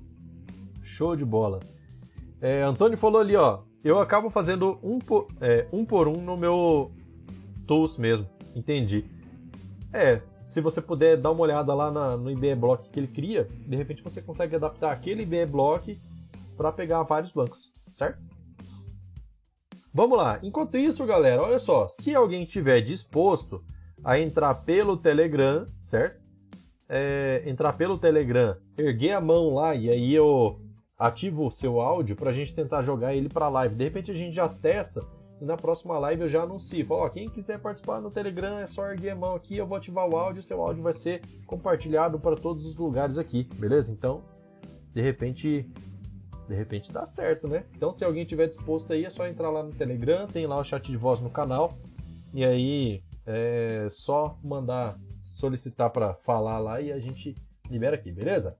[0.82, 1.60] show de bola.
[2.40, 6.36] É, Antônio falou ali, ó, eu acabo fazendo um por, é, um por um no
[6.36, 6.90] meu
[7.66, 9.04] Tools mesmo, entendi.
[9.92, 13.46] É, se você puder dar uma olhada lá na, no IBE Block que ele cria,
[13.66, 16.00] de repente você consegue adaptar aquele IBE Block
[16.56, 18.20] para pegar vários bancos, certo?
[19.92, 20.38] Vamos lá.
[20.42, 23.62] Enquanto isso, galera, olha só, se alguém estiver disposto
[24.02, 26.19] a entrar pelo Telegram, certo?
[26.92, 30.60] É, entrar pelo Telegram, erguer a mão lá e aí eu
[30.98, 33.76] ativo o seu áudio para a gente tentar jogar ele para live.
[33.76, 35.00] De repente a gente já testa
[35.40, 36.84] e na próxima live eu já anuncio.
[36.84, 39.78] Falo, ó, quem quiser participar no Telegram é só erguer a mão aqui, eu vou
[39.78, 43.92] ativar o áudio, seu áudio vai ser compartilhado para todos os lugares aqui, beleza?
[43.92, 44.22] Então,
[44.92, 45.70] de repente,
[46.48, 47.64] de repente dá certo, né?
[47.76, 50.64] Então, se alguém tiver disposto aí, é só entrar lá no Telegram, tem lá o
[50.64, 51.72] chat de voz no canal,
[52.34, 54.98] e aí é só mandar
[55.30, 57.34] solicitar para falar lá e a gente
[57.70, 58.56] libera aqui, beleza?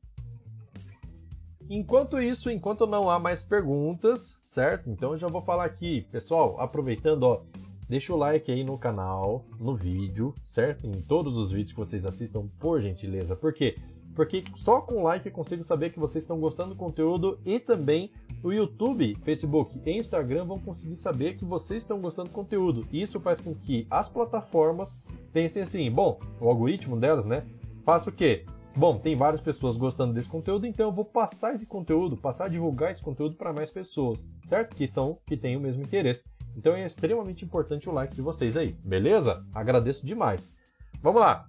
[1.68, 4.90] Enquanto isso, enquanto não há mais perguntas, certo?
[4.90, 7.42] Então eu já vou falar aqui, pessoal, aproveitando, ó,
[7.88, 10.86] deixa o like aí no canal, no vídeo, certo?
[10.86, 13.36] Em todos os vídeos que vocês assistam, por gentileza.
[13.36, 13.76] Por quê?
[14.14, 18.10] Porque só com like eu consigo saber que vocês estão gostando do conteúdo e também
[18.42, 22.86] o YouTube, Facebook e Instagram vão conseguir saber que vocês estão gostando do conteúdo.
[22.92, 24.98] Isso faz com que as plataformas
[25.32, 27.46] pensem assim: bom, o algoritmo delas, né?
[27.84, 28.44] Faça o quê?
[28.76, 32.48] Bom, tem várias pessoas gostando desse conteúdo, então eu vou passar esse conteúdo, passar a
[32.48, 34.76] divulgar esse conteúdo para mais pessoas, certo?
[34.76, 36.24] Que são que têm o mesmo interesse.
[36.56, 39.44] Então é extremamente importante o like de vocês aí, beleza?
[39.52, 40.54] Agradeço demais.
[41.02, 41.46] Vamos lá.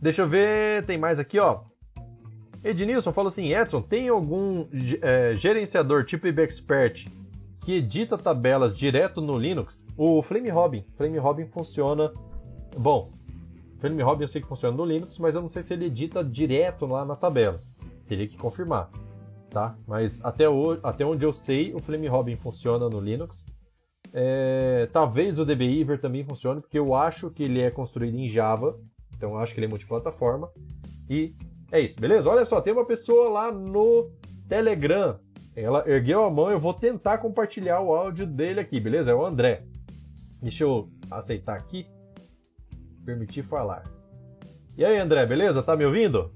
[0.00, 1.60] Deixa eu ver, tem mais aqui, ó.
[2.64, 4.66] Ednilson falou assim: Edson, tem algum
[5.02, 7.06] é, gerenciador tipo IBExpert
[7.60, 9.86] que edita tabelas direto no Linux?
[9.96, 10.84] O Flame Robin.
[10.96, 12.12] Flame Robin funciona.
[12.76, 13.10] Bom,
[13.78, 16.24] Flame Robin eu sei que funciona no Linux, mas eu não sei se ele edita
[16.24, 17.58] direto lá na tabela.
[18.06, 18.90] Teria que confirmar,
[19.50, 19.76] tá?
[19.86, 23.44] Mas até, o, até onde eu sei, o Flame Robin funciona no Linux.
[24.12, 28.76] É, talvez o DBIver também funcione, porque eu acho que ele é construído em Java,
[29.20, 30.50] então acho que ele é multiplataforma.
[31.10, 31.34] E
[31.70, 32.30] é isso, beleza?
[32.30, 34.10] Olha só, tem uma pessoa lá no
[34.48, 35.20] Telegram.
[35.54, 39.10] Ela ergueu a mão, eu vou tentar compartilhar o áudio dele aqui, beleza?
[39.10, 39.64] É o André.
[40.40, 41.86] Deixa eu aceitar aqui
[43.04, 43.84] permitir falar.
[44.78, 45.62] E aí, André, beleza?
[45.62, 46.32] Tá me ouvindo?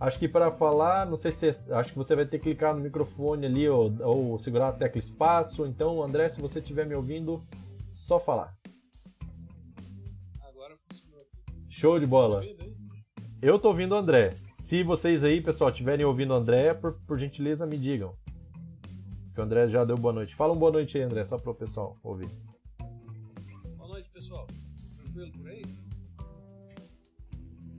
[0.00, 2.74] Acho que para falar, não sei se é, acho que você vai ter que clicar
[2.74, 5.66] no microfone ali ou, ou segurar a tecla espaço.
[5.66, 7.42] Então, André, se você estiver me ouvindo,
[7.92, 8.56] só falar.
[10.40, 10.76] Agora.
[11.68, 12.42] Show de bola.
[13.42, 14.34] Eu tô ouvindo o André.
[14.50, 18.14] Se vocês aí, pessoal, estiverem ouvindo o André, por, por gentileza me digam
[19.38, 20.34] que o André já deu boa noite.
[20.34, 22.28] Fala um boa noite aí, André, só para o pessoal ouvir.
[23.76, 24.48] Boa noite, pessoal.
[24.96, 25.62] Tranquilo por aí?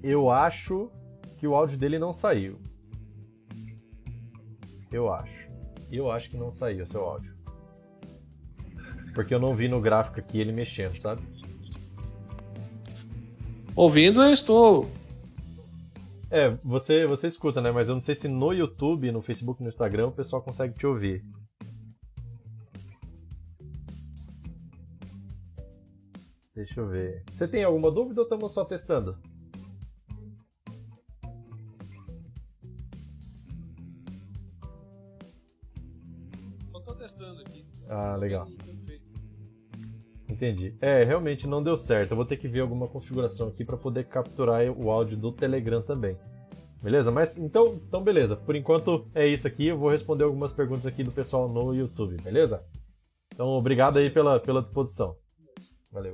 [0.01, 0.89] Eu acho
[1.39, 2.59] que o áudio dele não saiu.
[4.91, 5.47] Eu acho.
[5.89, 7.33] Eu acho que não saiu o seu áudio.
[9.13, 11.21] Porque eu não vi no gráfico aqui ele mexendo, sabe?
[13.75, 14.89] Ouvindo, eu estou.
[16.29, 17.71] É, você, você escuta, né?
[17.71, 20.85] Mas eu não sei se no YouTube, no Facebook, no Instagram o pessoal consegue te
[20.85, 21.23] ouvir.
[26.53, 27.23] Deixa eu ver.
[27.31, 29.17] Você tem alguma dúvida ou estamos só testando?
[37.89, 38.47] Ah, legal.
[40.27, 40.75] Entendi.
[40.79, 42.11] É, realmente não deu certo.
[42.11, 45.81] Eu vou ter que ver alguma configuração aqui para poder capturar o áudio do Telegram
[45.81, 46.15] também.
[46.81, 47.11] Beleza?
[47.11, 48.35] Mas então, então beleza.
[48.35, 49.67] Por enquanto é isso aqui.
[49.67, 52.63] Eu vou responder algumas perguntas aqui do pessoal no YouTube, beleza?
[53.33, 55.15] Então, obrigado aí pela, pela disposição.
[55.91, 56.13] Valeu.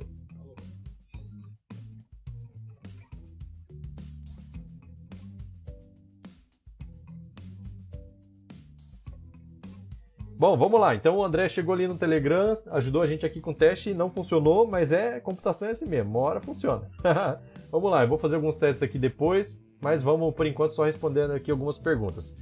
[10.38, 10.94] Bom, vamos lá.
[10.94, 14.10] Então o André chegou ali no Telegram, ajudou a gente aqui com o teste, não
[14.10, 16.90] funcionou, mas é computação é assim mesmo, uma hora funciona.
[17.72, 21.32] vamos lá, eu vou fazer alguns testes aqui depois, mas vamos por enquanto só respondendo
[21.32, 22.34] aqui algumas perguntas.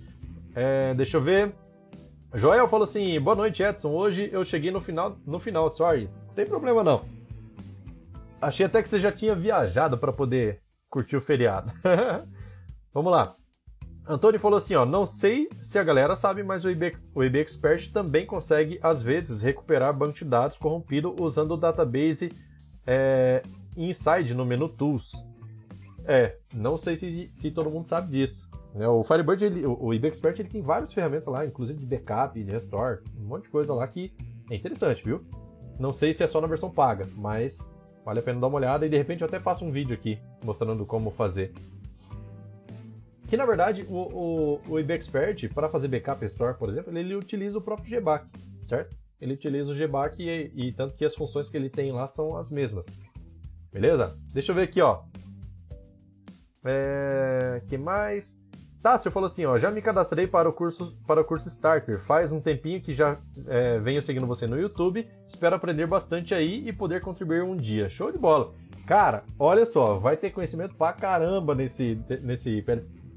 [0.57, 1.55] É, deixa eu ver.
[2.34, 3.90] Joel falou assim: boa noite, Edson.
[3.90, 6.09] Hoje eu cheguei no final, no final, sorry.
[6.26, 7.05] Não tem problema não.
[8.42, 11.72] Achei até que você já tinha viajado para poder curtir o feriado.
[12.92, 13.36] vamos lá.
[14.07, 17.41] Antônio falou assim, ó, não sei se a galera sabe, mas o IB, o IB
[17.41, 22.31] Expert também consegue, às vezes, recuperar banco de dados corrompido usando o database
[22.87, 23.41] é,
[23.77, 25.13] Inside no menu Tools.
[26.05, 28.47] É, não sei se, se todo mundo sabe disso.
[28.75, 28.87] Né?
[28.87, 32.51] O Firebird, ele, o, IB Expert, ele tem várias ferramentas lá, inclusive de backup, de
[32.51, 34.13] restore, um monte de coisa lá que
[34.51, 35.25] é interessante, viu?
[35.79, 37.59] Não sei se é só na versão paga, mas
[38.05, 40.19] vale a pena dar uma olhada e de repente eu até faço um vídeo aqui
[40.45, 41.53] mostrando como fazer.
[43.29, 47.59] Que na verdade o, o, o IBExpert, para fazer backup store, por exemplo, ele utiliza
[47.59, 48.27] o próprio GBAC,
[48.62, 48.97] certo?
[49.20, 52.37] Ele utiliza o GBAC e, e tanto que as funções que ele tem lá são
[52.37, 52.87] as mesmas.
[53.72, 54.16] Beleza?
[54.33, 55.03] Deixa eu ver aqui, ó.
[56.64, 57.62] É...
[57.68, 58.39] que mais?
[58.85, 61.99] Tá, você falou assim, ó, já me cadastrei para o curso para o curso Starter.
[61.99, 65.09] Faz um tempinho que já é, venho seguindo você no YouTube.
[65.27, 67.89] Espero aprender bastante aí e poder contribuir um dia.
[67.89, 68.53] Show de bola.
[68.87, 72.61] Cara, olha só, vai ter conhecimento pra caramba nesse, nesse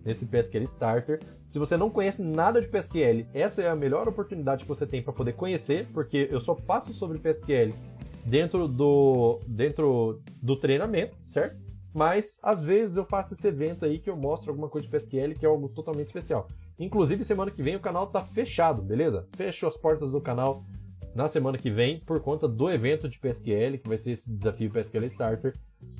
[0.08, 1.20] nesse PSQL Starter.
[1.49, 5.03] Se você não conhece nada de PSQL, essa é a melhor oportunidade que você tem
[5.03, 7.74] para poder conhecer, porque eu só passo sobre PSQL
[8.26, 11.58] dentro do, dentro do treinamento, certo?
[11.93, 15.34] Mas às vezes eu faço esse evento aí que eu mostro alguma coisa de PSQL
[15.38, 16.47] que é algo totalmente especial.
[16.80, 19.28] Inclusive, semana que vem o canal tá fechado, beleza?
[19.36, 20.64] Fecho as portas do canal
[21.14, 24.72] na semana que vem por conta do evento de PSQL, que vai ser esse desafio
[24.72, 25.53] PSQL Starter.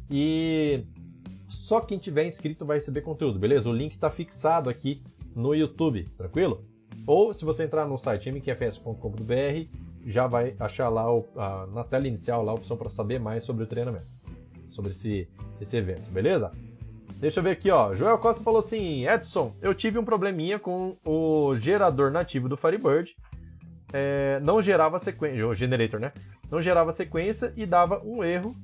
[0.10, 0.86] E
[1.48, 3.70] só quem tiver inscrito vai receber conteúdo, beleza?
[3.70, 5.02] O link está fixado aqui
[5.36, 6.66] no YouTube, tranquilo?
[7.06, 9.70] Ou se você entrar no site mqfs.com.br,
[10.06, 13.64] já vai achar lá a, na tela inicial lá a opção para saber mais sobre
[13.64, 14.06] o treinamento,
[14.68, 15.28] sobre esse,
[15.60, 16.52] esse evento, beleza?
[17.18, 17.94] Deixa eu ver aqui, ó.
[17.94, 23.16] Joel Costa falou assim: Edson, eu tive um probleminha com o gerador nativo do Firebird.
[23.92, 26.12] É, não gerava sequência, o generator, né?
[26.52, 28.56] Não gerava sequência e dava um erro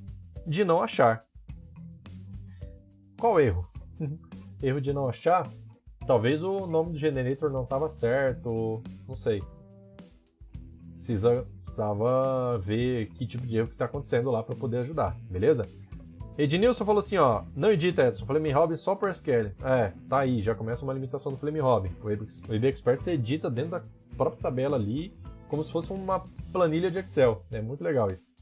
[0.46, 1.20] de não achar.
[3.18, 3.66] Qual erro?
[4.62, 5.50] erro de não achar?
[6.06, 9.42] Talvez o nome do generator não estava certo, não sei.
[10.92, 15.66] Precisa, precisava ver que tipo de erro que está acontecendo lá para poder ajudar, beleza?
[16.36, 19.52] Ednilson falou assim, ó, não edita Edson, Flame Hobby só por SQL.
[19.62, 21.92] É, tá aí, já começa uma limitação do Flame Hobby.
[22.02, 23.82] O EB Expert você edita dentro da
[24.16, 25.14] própria tabela ali,
[25.48, 27.44] como se fosse uma planilha de Excel.
[27.52, 28.33] É muito legal isso.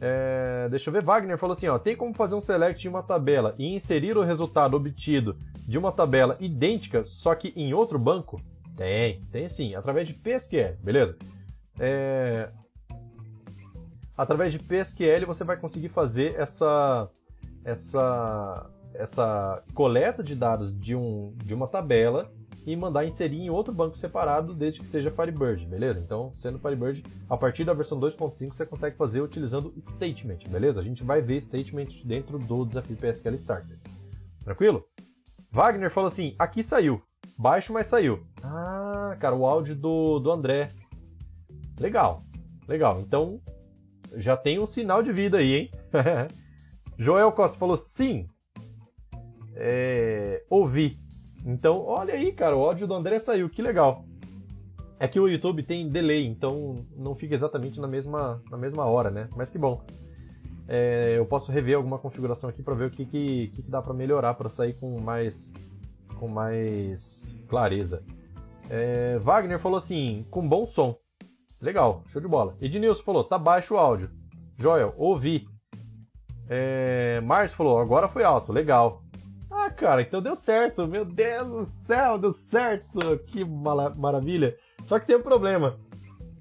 [0.00, 3.02] É, deixa eu ver, Wagner falou assim, ó, tem como fazer um select de uma
[3.02, 5.36] tabela e inserir o resultado obtido
[5.66, 8.40] de uma tabela idêntica, só que em outro banco?
[8.76, 11.18] Tem, tem sim, através de PSQL, beleza?
[11.78, 12.48] É,
[14.16, 17.10] através de PSQL você vai conseguir fazer essa,
[17.62, 22.32] essa, essa coleta de dados de, um, de uma tabela
[22.72, 25.98] e mandar inserir em outro banco separado, desde que seja Firebird, beleza?
[25.98, 30.80] Então, sendo Firebird, a partir da versão 2.5 você consegue fazer utilizando statement, beleza?
[30.80, 33.78] A gente vai ver statement dentro do desafio PSQL Starter.
[34.44, 34.84] Tranquilo?
[35.50, 37.02] Wagner falou assim: aqui saiu.
[37.36, 38.24] Baixo, mas saiu.
[38.42, 40.70] Ah, cara, o áudio do, do André.
[41.78, 42.22] Legal,
[42.68, 43.00] legal.
[43.00, 43.40] Então,
[44.14, 45.70] já tem um sinal de vida aí, hein?
[46.98, 48.28] Joel Costa falou sim.
[49.54, 50.98] É, ouvi.
[51.44, 54.04] Então, olha aí, cara, o áudio do André saiu, que legal.
[54.98, 59.10] É que o YouTube tem delay, então não fica exatamente na mesma, na mesma hora,
[59.10, 59.28] né?
[59.34, 59.82] Mas que bom.
[60.68, 63.94] É, eu posso rever alguma configuração aqui para ver o que, que, que dá para
[63.94, 65.52] melhorar para sair com mais,
[66.18, 68.04] com mais clareza.
[68.68, 70.96] É, Wagner falou assim, com bom som.
[71.60, 72.56] Legal, show de bola.
[72.60, 74.10] Ednilson falou, tá baixo o áudio.
[74.56, 75.48] Joel, ouvi.
[76.48, 79.02] É, Márcio falou, agora foi alto, legal.
[79.76, 80.86] Cara, então deu certo.
[80.86, 83.18] Meu Deus do céu, deu certo.
[83.26, 84.56] Que maravilha.
[84.84, 85.78] Só que tem um problema.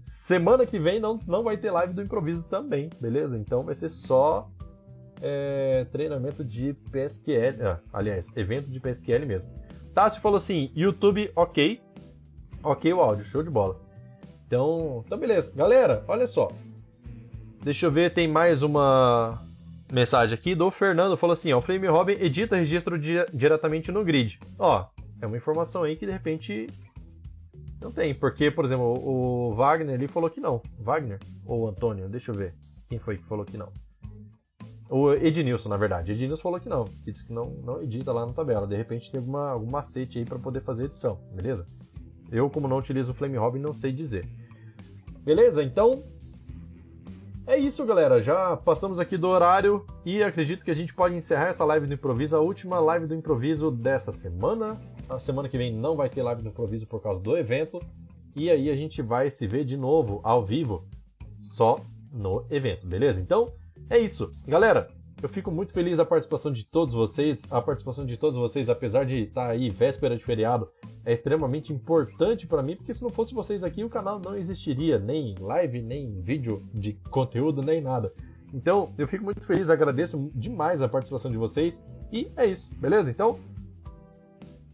[0.01, 3.37] Semana que vem não, não vai ter live do improviso também, beleza?
[3.37, 4.49] Então vai ser só
[5.21, 7.63] é, treinamento de PSQL.
[7.63, 9.49] Ah, aliás, evento de PSQL mesmo.
[9.93, 11.81] Tássio falou assim: YouTube, ok.
[12.63, 13.79] Ok o áudio, show de bola.
[14.47, 15.51] Então, então beleza.
[15.55, 16.49] Galera, olha só.
[17.63, 19.45] Deixa eu ver, tem mais uma
[19.91, 21.17] mensagem aqui do Fernando.
[21.17, 24.39] Falou assim: ó, o Flame Robin edita registro di diretamente no grid.
[24.57, 24.85] Ó,
[25.21, 26.67] é uma informação aí que de repente
[27.81, 28.13] não tem.
[28.13, 30.61] Porque, por exemplo, o Wagner ali falou que não.
[30.79, 31.19] Wagner?
[31.45, 32.09] Ou Antônio?
[32.09, 32.53] Deixa eu ver.
[32.87, 33.71] Quem foi que falou que não?
[34.89, 36.11] O Ednilson, na verdade.
[36.11, 36.85] Ednilson falou que não.
[36.85, 38.65] Que disse que não, não edita lá na tabela.
[38.65, 41.65] De repente tem alguma, algum macete aí para poder fazer edição, beleza?
[42.31, 44.27] Eu, como não utilizo o Flame Robin, não sei dizer.
[45.23, 45.63] Beleza?
[45.63, 46.03] Então,
[47.49, 48.21] é isso, galera.
[48.21, 51.93] Já passamos aqui do horário e acredito que a gente pode encerrar essa live do
[51.95, 54.79] improviso, a última live do improviso dessa semana.
[55.09, 57.81] A semana que vem não vai ter live do improviso por causa do evento.
[58.35, 60.85] E aí a gente vai se ver de novo ao vivo
[61.39, 61.77] só
[62.11, 63.19] no evento, beleza?
[63.19, 63.51] Então,
[63.89, 64.29] é isso.
[64.47, 64.87] Galera,
[65.21, 67.43] eu fico muito feliz da participação de todos vocês.
[67.49, 70.69] A participação de todos vocês, apesar de estar aí véspera de feriado,
[71.05, 74.97] é extremamente importante para mim, porque se não fosse vocês aqui, o canal não existiria,
[74.97, 78.13] nem live, nem vídeo de conteúdo, nem nada.
[78.53, 81.83] Então, eu fico muito feliz, agradeço demais a participação de vocês.
[82.11, 83.11] E é isso, beleza?
[83.11, 83.39] Então,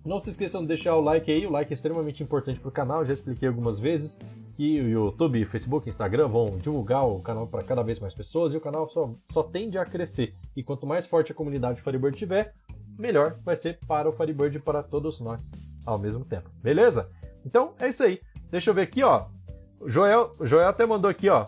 [0.06, 2.72] não se esqueçam de deixar o like aí, o like é extremamente importante para o
[2.72, 4.18] canal, já expliquei algumas vezes
[4.56, 8.58] que o YouTube, Facebook, Instagram vão divulgar o canal para cada vez mais pessoas e
[8.58, 10.34] o canal só, só tende a crescer.
[10.56, 12.53] E quanto mais forte a comunidade Firebird tiver,
[12.97, 15.51] melhor vai ser para o Firebird e para todos nós
[15.86, 16.49] ao mesmo tempo.
[16.64, 17.10] Beleza?
[17.45, 18.22] Então é isso aí.
[18.49, 19.26] Deixa eu ver aqui, ó.
[19.80, 21.47] O Joel, Joel até mandou aqui, ó.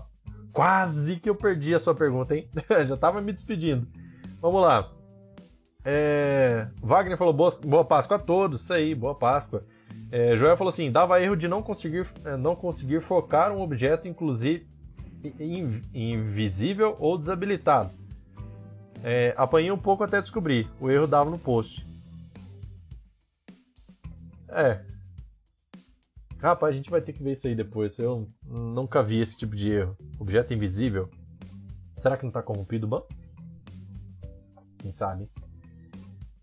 [0.51, 2.49] Quase que eu perdi a sua pergunta, hein?
[2.88, 3.88] Já tava me despedindo.
[4.41, 4.91] Vamos lá.
[5.86, 6.68] É...
[6.82, 8.64] Wagner falou boa, boa Páscoa a todos.
[8.64, 9.64] Isso aí, boa Páscoa.
[10.12, 14.08] É, Joel falou assim: dava erro de não conseguir, é, não conseguir focar um objeto,
[14.08, 14.68] inclusive
[15.93, 17.91] invisível ou desabilitado.
[19.03, 20.70] É, apanhei um pouco até descobrir.
[20.80, 21.86] O erro dava no post.
[24.49, 24.82] É.
[26.39, 27.97] Rapaz, a gente vai ter que ver isso aí depois.
[27.99, 29.97] Eu nunca vi esse tipo de erro.
[30.20, 31.10] Objeto invisível.
[31.97, 33.08] Será que não está corrompido o banco?
[34.78, 35.30] Quem sabe?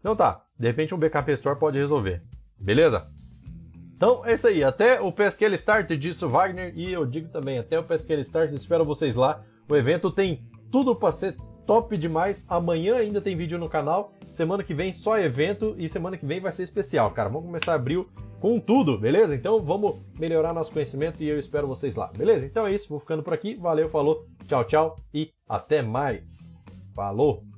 [0.00, 0.44] Então tá.
[0.58, 2.22] De repente um backup store pode resolver.
[2.58, 3.08] Beleza?
[3.96, 4.62] Então é isso aí.
[4.62, 6.72] Até o PSQL Start, disse Wagner.
[6.76, 8.52] E eu digo também, até o PSQL Start.
[8.52, 9.42] Espero vocês lá.
[9.68, 11.36] O evento tem tudo para ser
[11.66, 12.46] top demais.
[12.48, 14.12] Amanhã ainda tem vídeo no canal.
[14.30, 15.74] Semana que vem só evento.
[15.78, 17.28] E semana que vem vai ser especial, cara.
[17.28, 18.08] Vamos começar abril
[18.44, 19.34] com tudo, beleza?
[19.34, 22.44] Então vamos melhorar nosso conhecimento e eu espero vocês lá, beleza?
[22.44, 23.54] Então é isso, vou ficando por aqui.
[23.54, 26.66] Valeu, falou, tchau, tchau e até mais.
[26.94, 27.53] Falou!